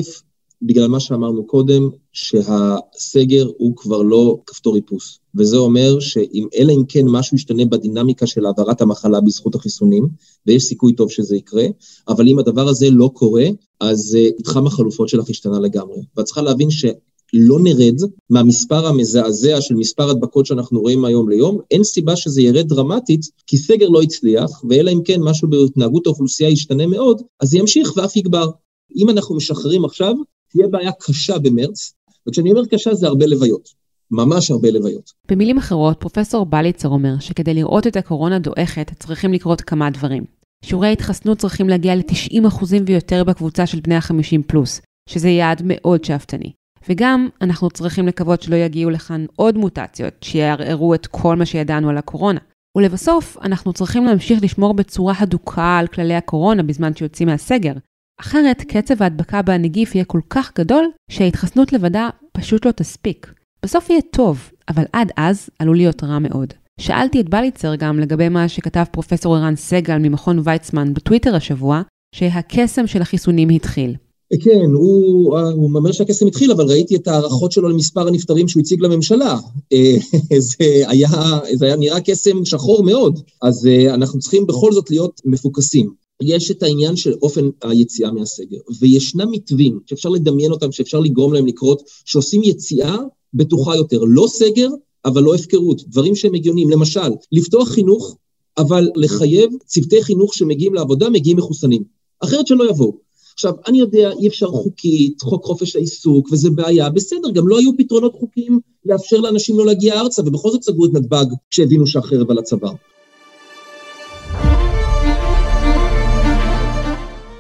בגלל 0.61 0.87
מה 0.87 0.99
שאמרנו 0.99 1.47
קודם, 1.47 1.89
שהסגר 2.11 3.49
הוא 3.57 3.75
כבר 3.75 4.01
לא 4.01 4.37
כפתור 4.45 4.75
איפוס. 4.75 5.19
וזה 5.35 5.57
אומר 5.57 5.99
שאם, 5.99 6.47
אלא 6.57 6.71
אם 6.71 6.83
כן 6.89 7.05
משהו 7.07 7.35
ישתנה 7.35 7.65
בדינמיקה 7.65 8.27
של 8.27 8.45
העברת 8.45 8.81
המחלה 8.81 9.21
בזכות 9.21 9.55
החיסונים, 9.55 10.07
ויש 10.47 10.63
סיכוי 10.63 10.93
טוב 10.93 11.11
שזה 11.11 11.35
יקרה, 11.35 11.65
אבל 12.07 12.27
אם 12.27 12.39
הדבר 12.39 12.67
הזה 12.67 12.89
לא 12.89 13.11
קורה, 13.13 13.45
אז 13.79 14.17
uh, 14.19 14.39
מתחם 14.39 14.67
החלופות 14.67 15.09
שלך 15.09 15.29
השתנה 15.29 15.59
לגמרי. 15.59 16.01
ואת 16.17 16.25
צריכה 16.25 16.41
להבין 16.41 16.71
ש... 16.71 16.85
לא 17.33 17.59
נרד 17.63 17.95
מהמספר 18.29 18.87
המזעזע 18.87 19.61
של 19.61 19.75
מספר 19.75 20.09
הדבקות 20.09 20.45
שאנחנו 20.45 20.79
רואים 20.79 21.01
מהיום 21.01 21.29
ליום, 21.29 21.59
אין 21.71 21.83
סיבה 21.83 22.15
שזה 22.15 22.41
ירד 22.41 22.67
דרמטית, 22.67 23.21
כי 23.47 23.57
סגר 23.57 23.89
לא 23.89 24.01
הצליח, 24.01 24.63
ואלא 24.69 24.91
אם 24.91 25.01
כן 25.05 25.21
משהו 25.21 25.49
בהתנהגות 25.49 26.07
האוכלוסייה 26.07 26.49
ישתנה 26.49 26.87
מאוד, 26.87 27.21
אז 27.39 27.49
זה 27.49 27.57
ימשיך 27.57 27.97
ואף 27.97 28.15
יגבר. 28.15 28.49
אם 28.95 29.09
אנחנו 29.09 29.35
משחררים 29.35 29.85
עכשיו, 29.85 30.13
תהיה 30.51 30.67
בעיה 30.67 30.91
קשה 30.91 31.39
במרץ, 31.39 31.93
וכשאני 32.27 32.51
אומר 32.51 32.65
קשה 32.65 32.93
זה 32.93 33.07
הרבה 33.07 33.25
לוויות. 33.25 33.87
ממש 34.11 34.51
הרבה 34.51 34.71
לוויות. 34.71 35.11
במילים 35.29 35.57
אחרות, 35.57 35.99
פרופסור 35.99 36.45
בליצר 36.45 36.89
אומר 36.89 37.19
שכדי 37.19 37.53
לראות 37.53 37.87
את 37.87 37.95
הקורונה 37.95 38.39
דועכת, 38.39 38.91
צריכים 38.99 39.33
לקרות 39.33 39.61
כמה 39.61 39.89
דברים. 39.89 40.23
שיעורי 40.65 40.87
ההתחסנות 40.87 41.37
צריכים 41.37 41.69
להגיע 41.69 41.95
ל-90% 41.95 42.65
ויותר 42.85 43.23
בקבוצה 43.23 43.65
של 43.65 43.79
בני 43.79 43.95
ה-50 43.95 44.41
פלוס, 44.47 44.81
שזה 45.09 45.29
יעד 45.29 45.61
מאוד 45.65 46.03
שאפתני. 46.03 46.51
וגם, 46.89 47.29
אנחנו 47.41 47.69
צריכים 47.69 48.07
לקוות 48.07 48.41
שלא 48.41 48.55
יגיעו 48.55 48.89
לכאן 48.89 49.25
עוד 49.35 49.57
מוטציות 49.57 50.13
שיערערו 50.21 50.93
את 50.93 51.07
כל 51.07 51.35
מה 51.35 51.45
שידענו 51.45 51.89
על 51.89 51.97
הקורונה. 51.97 52.39
ולבסוף, 52.77 53.37
אנחנו 53.41 53.73
צריכים 53.73 54.05
להמשיך 54.05 54.43
לשמור 54.43 54.73
בצורה 54.73 55.13
הדוקה 55.19 55.77
על 55.77 55.87
כללי 55.87 56.15
הקורונה 56.15 56.63
בזמן 56.63 56.95
שיוצאים 56.95 57.29
מהסגר. 57.29 57.73
אחרת, 58.19 58.61
קצב 58.61 59.03
ההדבקה 59.03 59.41
בנגיף 59.41 59.95
יהיה 59.95 60.05
כל 60.05 60.21
כך 60.29 60.51
גדול, 60.57 60.85
שההתחסנות 61.11 61.73
לבדה 61.73 62.09
פשוט 62.31 62.65
לא 62.65 62.71
תספיק. 62.71 63.33
בסוף 63.63 63.89
יהיה 63.89 64.01
טוב, 64.11 64.51
אבל 64.69 64.83
עד 64.93 65.11
אז 65.17 65.49
עלול 65.59 65.77
להיות 65.77 66.03
רע 66.03 66.19
מאוד. 66.19 66.53
שאלתי 66.79 67.21
את 67.21 67.29
בליצר 67.29 67.75
גם 67.75 67.99
לגבי 67.99 68.29
מה 68.29 68.49
שכתב 68.49 68.83
פרופסור 68.91 69.35
ערן 69.35 69.55
סגל 69.55 69.97
ממכון 69.97 70.39
ויצמן 70.43 70.93
בטוויטר 70.93 71.35
השבוע, 71.35 71.81
שהקסם 72.15 72.87
של 72.87 73.01
החיסונים 73.01 73.49
התחיל. 73.49 73.95
כן, 74.43 74.65
הוא, 74.73 75.39
הוא 75.39 75.71
אומר 75.75 75.91
שהקסם 75.91 76.27
התחיל, 76.27 76.51
אבל 76.51 76.65
ראיתי 76.65 76.95
את 76.95 77.07
ההערכות 77.07 77.51
שלו 77.51 77.69
למספר 77.69 78.07
הנפטרים 78.07 78.47
שהוא 78.47 78.61
הציג 78.61 78.81
לממשלה. 78.81 79.39
אה, 79.73 79.95
זה 80.39 80.83
היה, 80.87 81.39
זה 81.53 81.65
היה 81.65 81.75
נראה 81.75 82.01
קסם 82.01 82.45
שחור 82.45 82.83
מאוד, 82.83 83.19
אז 83.41 83.67
אה, 83.67 83.93
אנחנו 83.93 84.19
צריכים 84.19 84.47
בכל 84.47 84.71
זאת 84.71 84.89
להיות 84.89 85.21
מפוקסים. 85.25 85.93
יש 86.21 86.51
את 86.51 86.63
העניין 86.63 86.95
של 86.95 87.13
אופן 87.21 87.49
היציאה 87.63 88.11
מהסגר, 88.11 88.57
וישנם 88.79 89.31
מתווים 89.31 89.79
שאפשר 89.85 90.09
לדמיין 90.09 90.51
אותם, 90.51 90.71
שאפשר 90.71 90.99
לגרום 90.99 91.33
להם 91.33 91.45
לקרות, 91.45 91.81
שעושים 92.05 92.43
יציאה 92.43 92.97
בטוחה 93.33 93.75
יותר. 93.75 93.99
לא 94.07 94.25
סגר, 94.27 94.69
אבל 95.05 95.23
לא 95.23 95.35
הפקרות. 95.35 95.81
דברים 95.87 96.15
שהם 96.15 96.33
הגיוניים. 96.33 96.69
למשל, 96.69 97.09
לפתוח 97.31 97.69
חינוך, 97.69 98.17
אבל 98.57 98.89
לחייב 98.95 99.49
צוותי 99.65 100.03
חינוך 100.03 100.33
שמגיעים 100.33 100.73
לעבודה, 100.73 101.09
מגיעים 101.09 101.37
מחוסנים. 101.37 101.83
אחרת 102.19 102.47
שלא 102.47 102.69
יבואו. 102.69 103.06
עכשיו, 103.37 103.53
אני 103.67 103.79
יודע, 103.79 104.11
אי 104.19 104.27
אפשר 104.27 104.47
חוקית, 104.47 105.21
חוק 105.21 105.45
חופש 105.45 105.75
העיסוק, 105.75 106.29
וזה 106.31 106.49
בעיה, 106.49 106.89
בסדר, 106.89 107.31
גם 107.33 107.47
לא 107.47 107.59
היו 107.59 107.71
פתרונות 107.77 108.13
חוקיים 108.13 108.59
לאפשר 108.85 109.17
לאנשים 109.17 109.57
לא 109.57 109.65
להגיע 109.65 109.99
ארצה, 109.99 110.21
ובכל 110.21 110.49
זאת 110.49 110.63
סגרו 110.63 110.85
את 110.85 110.93
נתב"ג 110.93 111.25
כשהבינו 111.49 111.87
שהחרב 111.87 112.31
על 112.31 112.37
הצוואר. 112.37 112.73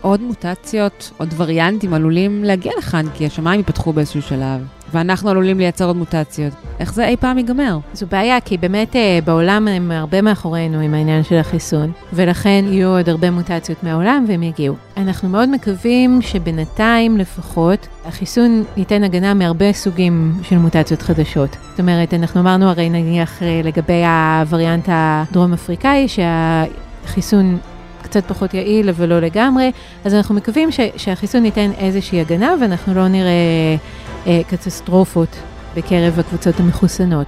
עוד 0.01 0.21
מוטציות, 0.21 1.11
עוד 1.17 1.29
וריאנטים 1.37 1.93
עלולים 1.93 2.43
להגיע 2.43 2.71
לכאן, 2.77 3.05
כי 3.13 3.25
השמיים 3.25 3.59
ייפתחו 3.59 3.93
באיזשהו 3.93 4.21
שלב, 4.21 4.61
ואנחנו 4.91 5.29
עלולים 5.29 5.57
לייצר 5.57 5.85
עוד 5.85 5.95
מוטציות. 5.95 6.53
איך 6.79 6.93
זה 6.93 7.07
אי 7.07 7.17
פעם 7.17 7.37
ייגמר? 7.37 7.77
זו 7.93 8.05
בעיה, 8.11 8.41
כי 8.41 8.57
באמת 8.57 8.95
אה, 8.95 9.19
בעולם 9.25 9.67
הם 9.67 9.91
הרבה 9.91 10.21
מאחורינו 10.21 10.79
עם 10.79 10.93
העניין 10.93 11.23
של 11.23 11.35
החיסון, 11.35 11.91
ולכן 12.13 12.65
יהיו 12.67 12.89
עוד 12.89 13.09
הרבה 13.09 13.31
מוטציות 13.31 13.83
מהעולם 13.83 14.25
והם 14.27 14.43
יגיעו. 14.43 14.75
אנחנו 14.97 15.29
מאוד 15.29 15.49
מקווים 15.49 16.21
שבינתיים 16.21 17.17
לפחות, 17.17 17.87
החיסון 18.05 18.63
ייתן 18.77 19.03
הגנה 19.03 19.33
מהרבה 19.33 19.73
סוגים 19.73 20.33
של 20.43 20.57
מוטציות 20.57 21.01
חדשות. 21.01 21.57
זאת 21.69 21.79
אומרת, 21.79 22.13
אנחנו 22.13 22.41
אמרנו 22.41 22.69
הרי 22.69 22.89
נניח 22.89 23.43
אה, 23.43 23.61
לגבי 23.63 24.03
הווריאנט 24.05 24.89
הדרום 24.91 25.53
אפריקאי, 25.53 26.07
שהחיסון 26.07 27.57
קצת 28.01 28.25
פחות 28.27 28.53
יעיל, 28.53 28.89
אבל 28.89 29.05
לא 29.05 29.19
לגמרי. 29.19 29.71
אז 30.05 30.13
אנחנו 30.13 30.35
מקווים 30.35 30.71
ש, 30.71 30.79
שהחיסון 30.97 31.45
ייתן 31.45 31.71
איזושהי 31.77 32.21
הגנה, 32.21 32.55
ואנחנו 32.61 32.93
לא 32.93 33.07
נראה 33.07 33.27
אה, 33.27 33.75
קטסטרופות 34.47 35.29
בקרב 35.75 36.19
הקבוצות 36.19 36.59
המחוסנות. 36.59 37.27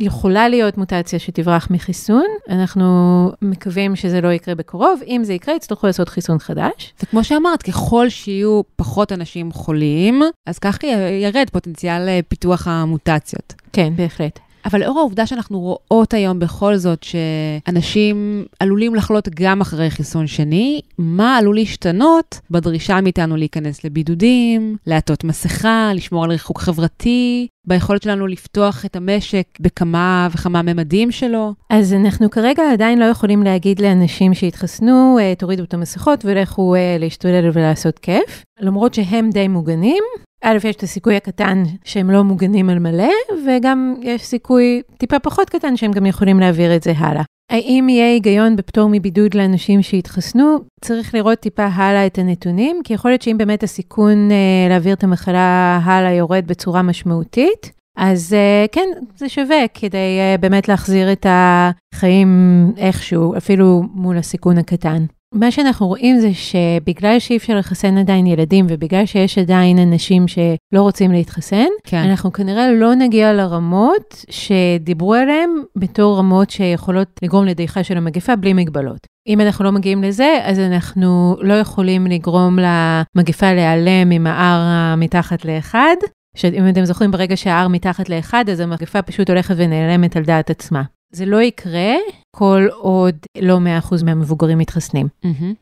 יכולה 0.00 0.48
להיות 0.48 0.78
מוטציה 0.78 1.18
שתברח 1.18 1.68
מחיסון, 1.70 2.24
אנחנו 2.48 3.30
מקווים 3.42 3.96
שזה 3.96 4.20
לא 4.20 4.28
יקרה 4.32 4.54
בקרוב, 4.54 5.00
אם 5.06 5.20
זה 5.24 5.32
יקרה 5.32 5.54
יצטרכו 5.54 5.86
לעשות 5.86 6.08
חיסון 6.08 6.38
חדש. 6.38 6.94
וכמו 7.02 7.24
שאמרת, 7.24 7.62
ככל 7.62 8.08
שיהיו 8.08 8.60
פחות 8.76 9.12
אנשים 9.12 9.52
חולים, 9.52 10.22
אז 10.46 10.58
כך 10.58 10.78
ירד 11.20 11.50
פוטנציאל 11.52 12.08
אה, 12.08 12.20
פיתוח 12.28 12.68
המוטציות. 12.68 13.54
כן, 13.72 13.92
בהחלט. 13.96 14.38
אבל 14.64 14.80
לאור 14.80 14.98
העובדה 14.98 15.26
שאנחנו 15.26 15.60
רואות 15.90 16.14
היום 16.14 16.38
בכל 16.38 16.76
זאת 16.76 17.02
שאנשים 17.02 18.44
עלולים 18.60 18.94
לחלות 18.94 19.28
גם 19.28 19.60
אחרי 19.60 19.90
חיסון 19.90 20.26
שני, 20.26 20.80
מה 20.98 21.36
עלול 21.36 21.54
להשתנות 21.54 22.40
בדרישה 22.50 23.00
מאיתנו 23.00 23.36
להיכנס 23.36 23.84
לבידודים, 23.84 24.76
לעטות 24.86 25.24
מסכה, 25.24 25.90
לשמור 25.94 26.24
על 26.24 26.30
ריחוק 26.30 26.60
חברתי, 26.60 27.46
ביכולת 27.66 28.02
שלנו 28.02 28.26
לפתוח 28.26 28.84
את 28.84 28.96
המשק 28.96 29.46
בכמה 29.60 30.28
וכמה 30.32 30.62
ממדים 30.62 31.10
שלו? 31.10 31.54
אז 31.70 31.94
אנחנו 31.94 32.30
כרגע 32.30 32.62
עדיין 32.72 32.98
לא 32.98 33.04
יכולים 33.04 33.42
להגיד 33.42 33.80
לאנשים 33.80 34.34
שהתחסנו, 34.34 35.18
אה, 35.20 35.34
תורידו 35.38 35.64
את 35.64 35.74
המסכות 35.74 36.24
ולכו 36.24 36.74
אה, 36.74 36.96
להשתולל 36.98 37.50
ולעשות 37.52 37.98
כיף, 37.98 38.44
למרות 38.60 38.94
שהם 38.94 39.30
די 39.30 39.48
מוגנים. 39.48 40.02
א', 40.44 40.58
יש 40.64 40.76
את 40.76 40.82
הסיכוי 40.82 41.16
הקטן 41.16 41.62
שהם 41.84 42.10
לא 42.10 42.24
מוגנים 42.24 42.70
על 42.70 42.78
מלא, 42.78 43.12
וגם 43.46 43.94
יש 44.02 44.22
סיכוי 44.22 44.82
טיפה 44.98 45.18
פחות 45.18 45.50
קטן 45.50 45.76
שהם 45.76 45.92
גם 45.92 46.06
יכולים 46.06 46.40
להעביר 46.40 46.76
את 46.76 46.82
זה 46.82 46.92
הלאה. 46.96 47.22
האם 47.50 47.88
יהיה 47.88 48.06
היגיון 48.06 48.56
בפטור 48.56 48.88
מבידוד 48.92 49.34
לאנשים 49.34 49.82
שהתחסנו? 49.82 50.58
צריך 50.80 51.14
לראות 51.14 51.38
טיפה 51.38 51.66
הלאה 51.66 52.06
את 52.06 52.18
הנתונים, 52.18 52.80
כי 52.84 52.94
יכול 52.94 53.10
להיות 53.10 53.22
שאם 53.22 53.38
באמת 53.38 53.62
הסיכון 53.62 54.30
אה, 54.30 54.68
להעביר 54.68 54.94
את 54.94 55.04
המחלה 55.04 55.80
הלאה 55.84 56.12
יורד 56.12 56.44
בצורה 56.46 56.82
משמעותית, 56.82 57.72
אז 57.96 58.34
אה, 58.34 58.66
כן, 58.72 58.88
זה 59.16 59.28
שווה 59.28 59.68
כדי 59.74 60.18
אה, 60.18 60.36
באמת 60.40 60.68
להחזיר 60.68 61.12
את 61.12 61.26
החיים 61.28 62.72
איכשהו, 62.76 63.36
אפילו 63.36 63.82
מול 63.94 64.18
הסיכון 64.18 64.58
הקטן. 64.58 65.04
מה 65.34 65.50
שאנחנו 65.50 65.86
רואים 65.86 66.18
זה 66.18 66.30
שבגלל 66.34 67.18
שאי 67.18 67.36
אפשר 67.36 67.56
לחסן 67.58 67.98
עדיין 67.98 68.26
ילדים 68.26 68.66
ובגלל 68.68 69.06
שיש 69.06 69.38
עדיין 69.38 69.78
אנשים 69.78 70.28
שלא 70.28 70.82
רוצים 70.82 71.12
להתחסן, 71.12 71.66
כן. 71.84 71.96
אנחנו 71.96 72.32
כנראה 72.32 72.72
לא 72.72 72.94
נגיע 72.94 73.32
לרמות 73.32 74.24
שדיברו 74.30 75.14
עליהן 75.14 75.50
בתור 75.76 76.18
רמות 76.18 76.50
שיכולות 76.50 77.08
לגרום 77.22 77.44
לדעיכה 77.44 77.84
של 77.84 77.96
המגפה 77.96 78.36
בלי 78.36 78.52
מגבלות. 78.52 79.06
אם 79.28 79.40
אנחנו 79.40 79.64
לא 79.64 79.72
מגיעים 79.72 80.02
לזה, 80.02 80.38
אז 80.44 80.58
אנחנו 80.58 81.36
לא 81.40 81.54
יכולים 81.54 82.06
לגרום 82.06 82.58
למגפה 82.58 83.52
להיעלם 83.52 84.10
עם 84.10 84.26
ה-R 84.26 84.96
מתחת 84.96 85.44
לאחד. 85.44 85.96
שאם 86.36 86.68
אתם 86.68 86.84
זוכרים, 86.84 87.10
ברגע 87.10 87.36
שה-R 87.36 87.68
מתחת 87.68 88.08
לאחד, 88.08 88.44
אז 88.48 88.60
המגפה 88.60 89.02
פשוט 89.02 89.30
הולכת 89.30 89.54
ונעלמת 89.58 90.16
על 90.16 90.24
דעת 90.24 90.50
עצמה. 90.50 90.82
זה 91.12 91.26
לא 91.26 91.42
יקרה 91.42 91.94
כל 92.36 92.66
עוד 92.70 93.14
לא 93.42 93.58
100% 93.90 94.04
מהמבוגרים 94.04 94.58
מתחסנים. 94.58 95.08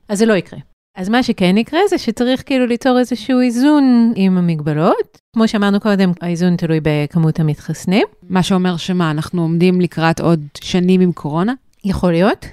אז 0.08 0.18
זה 0.18 0.26
לא 0.26 0.34
יקרה. 0.34 0.58
אז 0.96 1.08
מה 1.08 1.22
שכן 1.22 1.56
יקרה 1.56 1.80
זה 1.90 1.98
שצריך 1.98 2.42
כאילו 2.46 2.66
ליצור 2.66 2.98
איזשהו 2.98 3.40
איזון 3.40 4.12
עם 4.16 4.38
המגבלות. 4.38 5.18
כמו 5.36 5.48
שאמרנו 5.48 5.80
קודם, 5.80 6.12
האיזון 6.20 6.56
תלוי 6.56 6.80
בכמות 6.82 7.40
המתחסנים. 7.40 8.06
מה 8.28 8.42
שאומר 8.42 8.76
שמה, 8.76 9.10
אנחנו 9.10 9.42
עומדים 9.42 9.80
לקראת 9.80 10.20
עוד 10.20 10.40
שנים 10.60 11.00
עם 11.00 11.12
קורונה? 11.12 11.54
יכול 11.84 12.12
להיות. 12.12 12.46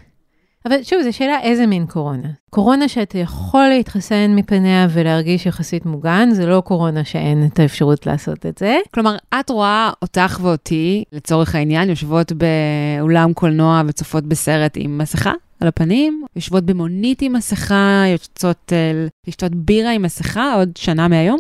אבל 0.65 0.83
שוב, 0.83 1.01
זו 1.01 1.13
שאלה 1.13 1.41
איזה 1.41 1.65
מין 1.65 1.85
קורונה. 1.85 2.27
קורונה 2.49 2.87
שאתה 2.87 3.17
יכול 3.17 3.67
להתחסן 3.69 4.35
מפניה 4.35 4.87
ולהרגיש 4.89 5.45
יחסית 5.45 5.85
מוגן, 5.85 6.29
זה 6.31 6.45
לא 6.45 6.61
קורונה 6.61 7.03
שאין 7.03 7.45
את 7.45 7.59
האפשרות 7.59 8.05
לעשות 8.05 8.45
את 8.45 8.57
זה. 8.57 8.77
כלומר, 8.93 9.15
את 9.39 9.49
רואה 9.49 9.91
אותך 10.01 10.39
ואותי, 10.41 11.03
לצורך 11.11 11.55
העניין, 11.55 11.89
יושבות 11.89 12.31
באולם 12.31 13.33
קולנוע 13.33 13.81
וצופות 13.87 14.23
בסרט 14.23 14.73
עם 14.75 14.97
מסכה 14.97 15.33
על 15.59 15.67
הפנים, 15.67 16.23
יושבות 16.35 16.63
במונית 16.63 17.21
עם 17.21 17.33
מסכה, 17.33 18.03
יוצאות 18.11 18.73
לשתות 19.27 19.55
בירה 19.55 19.91
עם 19.91 20.01
מסכה 20.01 20.53
עוד 20.55 20.69
שנה 20.77 21.07
מהיום? 21.07 21.39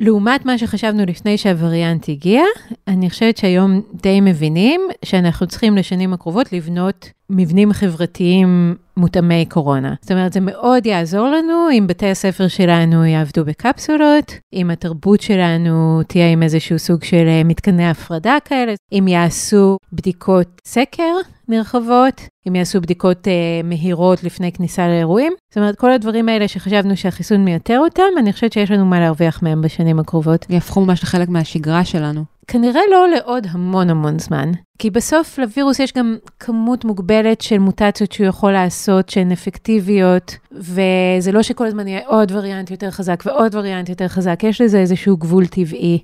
לעומת 0.00 0.46
מה 0.46 0.58
שחשבנו 0.58 1.06
לפני 1.06 1.38
שהווריאנט 1.38 2.08
הגיע, 2.08 2.42
אני 2.88 3.10
חושבת 3.10 3.36
שהיום 3.36 3.80
די 4.02 4.20
מבינים 4.20 4.80
שאנחנו 5.04 5.46
צריכים 5.46 5.76
לשנים 5.76 6.12
הקרובות 6.12 6.52
לבנות 6.52 7.10
מבנים 7.30 7.72
חברתיים 7.72 8.74
מותאמי 8.96 9.46
קורונה. 9.46 9.94
זאת 10.00 10.10
אומרת, 10.12 10.32
זה 10.32 10.40
מאוד 10.40 10.86
יעזור 10.86 11.28
לנו 11.28 11.70
אם 11.72 11.86
בתי 11.86 12.06
הספר 12.06 12.48
שלנו 12.48 13.04
יעבדו 13.04 13.44
בקפסולות, 13.44 14.32
אם 14.52 14.70
התרבות 14.70 15.20
שלנו 15.20 16.02
תהיה 16.08 16.32
עם 16.32 16.42
איזשהו 16.42 16.78
סוג 16.78 17.04
של 17.04 17.24
אה, 17.28 17.44
מתקני 17.44 17.88
הפרדה 17.88 18.36
כאלה, 18.44 18.74
אם 18.92 19.08
יעשו 19.08 19.76
בדיקות 19.92 20.60
סקר 20.64 21.12
נרחבות, 21.48 22.20
אם 22.48 22.56
יעשו 22.56 22.80
בדיקות 22.80 23.28
אה, 23.28 23.32
מהירות 23.64 24.24
לפני 24.24 24.52
כניסה 24.52 24.88
לאירועים. 24.88 25.32
זאת 25.50 25.58
אומרת, 25.58 25.76
כל 25.76 25.92
הדברים 25.92 26.28
האלה 26.28 26.48
שחשבנו 26.48 26.96
שהחיסון 26.96 27.44
מייתר 27.44 27.78
אותם, 27.78 28.02
אני 28.18 28.32
חושבת 28.32 28.52
שיש 28.52 28.70
לנו 28.70 28.84
מה 28.84 29.00
להרוויח 29.00 29.42
מהם 29.42 29.62
בשנים 29.62 29.98
הקרובות. 29.98 30.46
יהפכו 30.50 30.80
ממש 30.80 31.02
לחלק 31.02 31.28
מהשגרה 31.28 31.84
שלנו. 31.84 32.24
כנראה 32.50 32.80
לא 32.90 33.08
לעוד 33.08 33.46
המון 33.50 33.90
המון 33.90 34.18
זמן, 34.18 34.52
כי 34.78 34.90
בסוף 34.90 35.38
לווירוס 35.38 35.78
יש 35.78 35.92
גם 35.92 36.16
כמות 36.40 36.84
מוגבלת 36.84 37.40
של 37.40 37.58
מוטציות 37.58 38.12
שהוא 38.12 38.26
יכול 38.26 38.52
לעשות 38.52 39.08
שהן 39.08 39.32
אפקטיביות, 39.32 40.36
וזה 40.52 41.32
לא 41.32 41.42
שכל 41.42 41.66
הזמן 41.66 41.88
יהיה 41.88 42.00
עוד 42.06 42.32
וריאנט 42.32 42.70
יותר 42.70 42.90
חזק 42.90 43.22
ועוד 43.26 43.54
וריאנט 43.54 43.88
יותר 43.88 44.08
חזק, 44.08 44.40
יש 44.42 44.60
לזה 44.60 44.78
איזשהו 44.78 45.16
גבול 45.16 45.46
טבעי. 45.46 45.98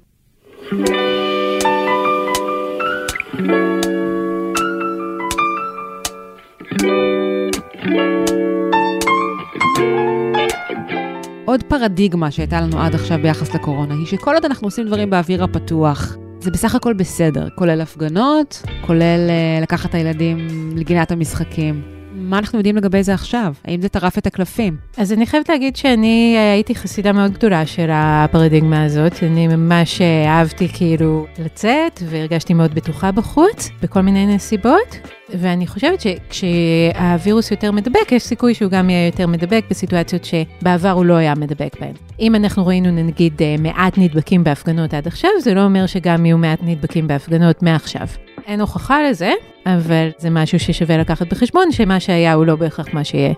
עוד 11.44 11.62
פרדיגמה 11.62 12.30
שהייתה 12.30 12.60
לנו 12.60 12.80
עד 12.80 12.94
עכשיו 12.94 13.18
ביחס 13.22 13.54
לקורונה, 13.54 13.94
היא 13.94 14.06
שכל 14.06 14.34
עוד 14.34 14.44
אנחנו 14.44 14.66
עושים 14.66 14.86
דברים 14.86 15.10
באוויר 15.10 15.44
הפתוח, 15.44 16.16
זה 16.40 16.50
בסך 16.50 16.74
הכל 16.74 16.92
בסדר, 16.92 17.48
כולל 17.54 17.80
הפגנות, 17.80 18.62
כולל 18.86 19.30
uh, 19.30 19.62
לקחת 19.62 19.90
את 19.90 19.94
הילדים 19.94 20.38
לגינת 20.76 21.12
המשחקים. 21.12 21.82
מה 22.14 22.38
אנחנו 22.38 22.58
יודעים 22.58 22.76
לגבי 22.76 23.02
זה 23.02 23.14
עכשיו? 23.14 23.54
האם 23.64 23.82
זה 23.82 23.88
טרף 23.88 24.18
את 24.18 24.26
הקלפים? 24.26 24.76
אז 24.96 25.12
אני 25.12 25.26
חייבת 25.26 25.48
להגיד 25.48 25.76
שאני 25.76 26.34
אה, 26.36 26.52
הייתי 26.52 26.74
חסידה 26.74 27.12
מאוד 27.12 27.32
גדולה 27.32 27.66
של 27.66 27.90
הפרדיגמה 27.92 28.84
הזאת. 28.84 29.22
אני 29.22 29.48
ממש 29.48 30.00
אה, 30.00 30.26
אהבתי 30.28 30.68
כאילו 30.72 31.26
לצאת, 31.38 32.02
והרגשתי 32.06 32.54
מאוד 32.54 32.74
בטוחה 32.74 33.12
בחוץ, 33.12 33.70
בכל 33.82 34.00
מיני 34.00 34.34
נסיבות. 34.34 34.98
ואני 35.28 35.66
חושבת 35.66 36.00
שכשהווירוס 36.00 37.50
יותר 37.50 37.72
מדבק, 37.72 38.12
יש 38.12 38.22
סיכוי 38.22 38.54
שהוא 38.54 38.70
גם 38.70 38.90
יהיה 38.90 39.06
יותר 39.06 39.26
מדבק 39.26 39.64
בסיטואציות 39.70 40.24
שבעבר 40.24 40.90
הוא 40.90 41.04
לא 41.04 41.14
היה 41.14 41.34
מדבק 41.34 41.80
בהן. 41.80 41.92
אם 42.20 42.34
אנחנו 42.34 42.66
ראינו 42.66 42.90
נגיד 42.90 43.42
אה, 43.42 43.56
מעט 43.58 43.98
נדבקים 43.98 44.44
בהפגנות 44.44 44.94
עד 44.94 45.06
עכשיו, 45.06 45.30
זה 45.40 45.54
לא 45.54 45.64
אומר 45.64 45.86
שגם 45.86 46.26
יהיו 46.26 46.38
מעט 46.38 46.58
נדבקים 46.62 47.06
בהפגנות 47.06 47.62
מעכשיו. 47.62 48.06
אין 48.46 48.60
הוכחה 48.60 49.02
לזה, 49.02 49.32
אבל 49.66 50.08
זה 50.18 50.30
משהו 50.30 50.58
ששווה 50.58 50.98
לקחת 50.98 51.26
בחשבון, 51.32 51.72
שמה 51.72 52.00
שהיה 52.00 52.34
הוא 52.34 52.46
לא 52.46 52.56
בהכרח 52.56 52.94
מה 52.94 53.04
שיהיה. 53.04 53.34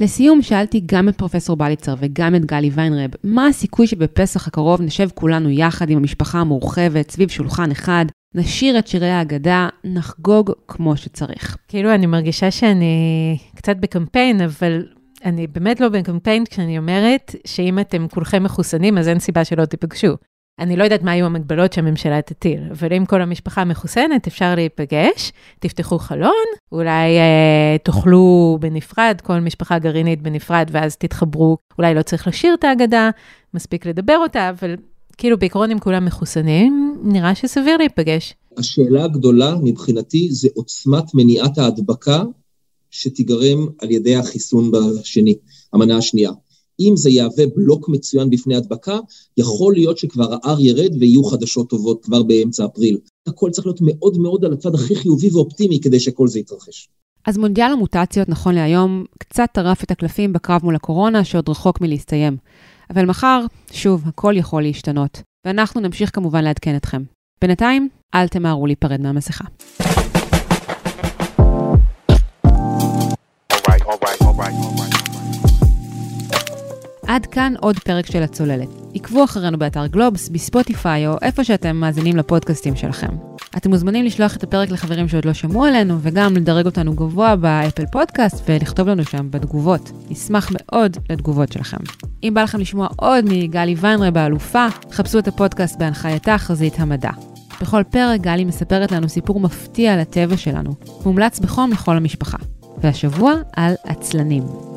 לסיום, 0.00 0.42
שאלתי 0.42 0.80
גם 0.86 1.08
את 1.08 1.16
פרופסור 1.16 1.56
בליצר 1.56 1.94
וגם 1.98 2.34
את 2.34 2.44
גלי 2.44 2.70
ויינרב, 2.72 3.10
מה 3.24 3.46
הסיכוי 3.46 3.86
שבפסח 3.86 4.46
הקרוב 4.46 4.82
נשב 4.82 5.08
כולנו 5.14 5.50
יחד 5.50 5.90
עם 5.90 5.98
המשפחה 5.98 6.38
המורחבת, 6.38 7.10
סביב 7.10 7.28
שולחן 7.28 7.70
אחד, 7.70 8.04
נשיר 8.34 8.78
את 8.78 8.86
שירי 8.86 9.10
ההגדה, 9.10 9.68
נחגוג 9.84 10.50
כמו 10.68 10.96
שצריך. 10.96 11.56
כאילו, 11.68 11.94
אני 11.94 12.06
מרגישה 12.06 12.50
שאני 12.50 13.38
קצת 13.56 13.76
בקמפיין, 13.76 14.40
אבל 14.40 14.86
אני 15.24 15.46
באמת 15.46 15.80
לא 15.80 15.88
בקמפיין 15.88 16.44
כשאני 16.44 16.78
אומרת 16.78 17.34
שאם 17.46 17.78
אתם 17.78 18.06
כולכם 18.08 18.42
מחוסנים, 18.42 18.98
אז 18.98 19.08
אין 19.08 19.18
סיבה 19.18 19.44
שלא 19.44 19.64
תיפגשו. 19.64 20.14
אני 20.58 20.76
לא 20.76 20.84
יודעת 20.84 21.02
מה 21.02 21.12
היו 21.12 21.26
המגבלות 21.26 21.72
שהממשלה 21.72 22.22
תטיל, 22.22 22.60
אבל 22.70 22.92
אם 22.92 23.06
כל 23.06 23.22
המשפחה 23.22 23.64
מחוסנת, 23.64 24.26
אפשר 24.26 24.54
להיפגש, 24.54 25.32
תפתחו 25.60 25.98
חלון, 25.98 26.44
אולי 26.72 27.18
אה, 27.18 27.76
תאכלו 27.82 28.58
בנפרד, 28.60 29.20
כל 29.22 29.40
משפחה 29.40 29.78
גרעינית 29.78 30.22
בנפרד, 30.22 30.68
ואז 30.72 30.96
תתחברו, 30.96 31.56
אולי 31.78 31.94
לא 31.94 32.02
צריך 32.02 32.28
לשיר 32.28 32.54
את 32.54 32.64
ההגדה, 32.64 33.10
מספיק 33.54 33.86
לדבר 33.86 34.16
אותה, 34.16 34.50
אבל 34.50 34.74
כאילו 35.16 35.38
בעיקרון 35.38 35.70
אם 35.70 35.78
כולם 35.78 36.04
מחוסנים, 36.04 36.98
נראה 37.02 37.34
שסביר 37.34 37.76
להיפגש. 37.76 38.34
השאלה 38.56 39.04
הגדולה 39.04 39.54
מבחינתי 39.62 40.28
זה 40.30 40.48
עוצמת 40.54 41.14
מניעת 41.14 41.58
ההדבקה 41.58 42.22
שתיגרם 42.90 43.66
על 43.78 43.90
ידי 43.90 44.16
החיסון 44.16 44.70
בשני, 44.70 45.34
המנה 45.72 45.96
השנייה. 45.96 46.30
אם 46.80 46.96
זה 46.96 47.10
יהווה 47.10 47.44
בלוק 47.56 47.88
מצוין 47.88 48.30
בפני 48.30 48.56
הדבקה, 48.56 48.98
יכול 49.36 49.74
להיות 49.74 49.98
שכבר 49.98 50.34
ה-R 50.34 50.60
ירד 50.60 50.90
ויהיו 51.00 51.24
חדשות 51.24 51.70
טובות 51.70 52.04
כבר 52.04 52.22
באמצע 52.22 52.64
אפריל. 52.64 52.98
הכל 53.26 53.50
צריך 53.50 53.66
להיות 53.66 53.80
מאוד 53.82 54.18
מאוד 54.18 54.44
על 54.44 54.52
הצד 54.52 54.74
הכי 54.74 54.96
חיובי 54.96 55.30
ואופטימי 55.30 55.80
כדי 55.80 56.00
שכל 56.00 56.28
זה 56.28 56.38
יתרחש. 56.38 56.88
אז 57.26 57.38
מונדיאל 57.38 57.72
המוטציות 57.72 58.28
נכון 58.28 58.54
להיום 58.54 59.04
קצת 59.18 59.48
טרף 59.52 59.84
את 59.84 59.90
הקלפים 59.90 60.32
בקרב 60.32 60.60
מול 60.64 60.76
הקורונה 60.76 61.24
שעוד 61.24 61.48
רחוק 61.48 61.80
מלהסתיים. 61.80 62.36
אבל 62.90 63.04
מחר, 63.04 63.40
שוב, 63.72 64.02
הכל 64.06 64.34
יכול 64.36 64.62
להשתנות. 64.62 65.22
ואנחנו 65.46 65.80
נמשיך 65.80 66.10
כמובן 66.14 66.44
לעדכן 66.44 66.76
אתכם. 66.76 67.02
בינתיים, 67.42 67.88
אל 68.14 68.28
תמהרו 68.28 68.66
להיפרד 68.66 69.00
מהמסכה. 69.00 69.44
עד 77.06 77.26
כאן 77.26 77.54
עוד 77.60 77.78
פרק 77.78 78.06
של 78.06 78.22
הצוללת. 78.22 78.68
עקבו 78.94 79.24
אחרינו 79.24 79.58
באתר 79.58 79.86
גלובס, 79.86 80.28
בספוטיפיי 80.28 81.06
או 81.06 81.16
איפה 81.22 81.44
שאתם 81.44 81.76
מאזינים 81.76 82.16
לפודקאסטים 82.16 82.76
שלכם. 82.76 83.08
אתם 83.56 83.70
מוזמנים 83.70 84.04
לשלוח 84.04 84.36
את 84.36 84.42
הפרק 84.42 84.70
לחברים 84.70 85.08
שעוד 85.08 85.24
לא 85.24 85.32
שמעו 85.32 85.64
עלינו, 85.64 85.98
וגם 86.00 86.36
לדרג 86.36 86.66
אותנו 86.66 86.94
גבוה 86.94 87.36
באפל 87.36 87.86
פודקאסט 87.86 88.44
ולכתוב 88.48 88.88
לנו 88.88 89.04
שם 89.04 89.30
בתגובות. 89.30 89.92
נשמח 90.10 90.50
מאוד 90.52 90.96
לתגובות 91.10 91.52
שלכם. 91.52 91.76
אם 92.22 92.34
בא 92.34 92.42
לכם 92.42 92.60
לשמוע 92.60 92.88
עוד 92.96 93.24
מגלי 93.28 93.74
ויינרב 93.78 94.18
האלופה, 94.18 94.66
חפשו 94.92 95.18
את 95.18 95.28
הפודקאסט 95.28 95.78
בהנחייתה 95.78 96.38
חזית 96.38 96.74
המדע. 96.80 97.10
בכל 97.60 97.82
פרק 97.82 98.20
גלי 98.20 98.44
מספרת 98.44 98.92
לנו 98.92 99.08
סיפור 99.08 99.40
מפתיע 99.40 99.92
על 99.92 100.00
הטבע 100.00 100.36
שלנו, 100.36 100.70
מומלץ 101.04 101.38
בחום 101.38 101.72
לכל 101.72 101.96
המשפחה. 101.96 102.38
והשבוע 102.82 103.34
על 103.56 103.74
עצלנים. 103.84 104.73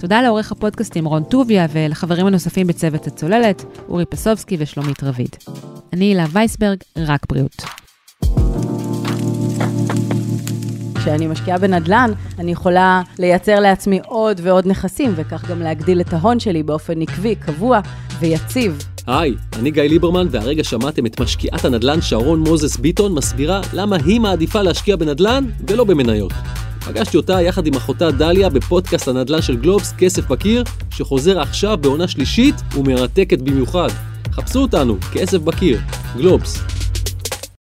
תודה 0.00 0.22
לעורך 0.22 0.52
הפודקאסטים 0.52 1.04
רון 1.04 1.24
טוביה 1.24 1.66
ולחברים 1.72 2.26
הנוספים 2.26 2.66
בצוות 2.66 3.06
הצוללת, 3.06 3.64
אורי 3.88 4.04
פסובסקי 4.04 4.56
ושלומית 4.58 5.02
רביד. 5.02 5.36
אני 5.92 6.04
הילה 6.04 6.24
וייסברג, 6.32 6.76
רק 6.96 7.26
בריאות. 7.28 7.62
כשאני 10.94 11.26
משקיעה 11.26 11.58
בנדל"ן, 11.58 12.10
אני 12.38 12.52
יכולה 12.52 13.02
לייצר 13.18 13.60
לעצמי 13.60 14.00
עוד 14.06 14.40
ועוד 14.42 14.66
נכסים, 14.66 15.12
וכך 15.16 15.50
גם 15.50 15.62
להגדיל 15.62 16.00
את 16.00 16.12
ההון 16.12 16.40
שלי 16.40 16.62
באופן 16.62 17.02
עקבי, 17.02 17.34
קבוע 17.34 17.80
ויציב. 18.20 18.78
היי, 19.06 19.34
אני 19.58 19.70
גיא 19.70 19.82
ליברמן, 19.82 20.26
והרגע 20.30 20.64
שמעתם 20.64 21.06
את 21.06 21.20
משקיעת 21.20 21.64
הנדל"ן 21.64 22.00
שרון 22.00 22.40
מוזס 22.40 22.76
ביטון 22.76 23.14
מסבירה 23.14 23.60
למה 23.72 23.96
היא 24.04 24.20
מעדיפה 24.20 24.62
להשקיע 24.62 24.96
בנדל"ן 24.96 25.44
ולא 25.68 25.84
במניות. 25.84 26.32
פגשתי 26.84 27.16
אותה 27.16 27.42
יחד 27.42 27.66
עם 27.66 27.74
אחותה 27.74 28.10
דליה 28.10 28.48
בפודקאסט 28.48 29.08
הנדל"ן 29.08 29.42
של 29.42 29.56
גלובס, 29.56 29.92
כסף 29.98 30.28
בקיר, 30.28 30.64
שחוזר 30.90 31.40
עכשיו 31.40 31.78
בעונה 31.80 32.08
שלישית 32.08 32.54
ומרתקת 32.74 33.38
במיוחד. 33.38 33.88
חפשו 34.32 34.58
אותנו, 34.58 34.96
כסף 35.12 35.38
בקיר, 35.38 35.80
גלובס. 36.16 36.62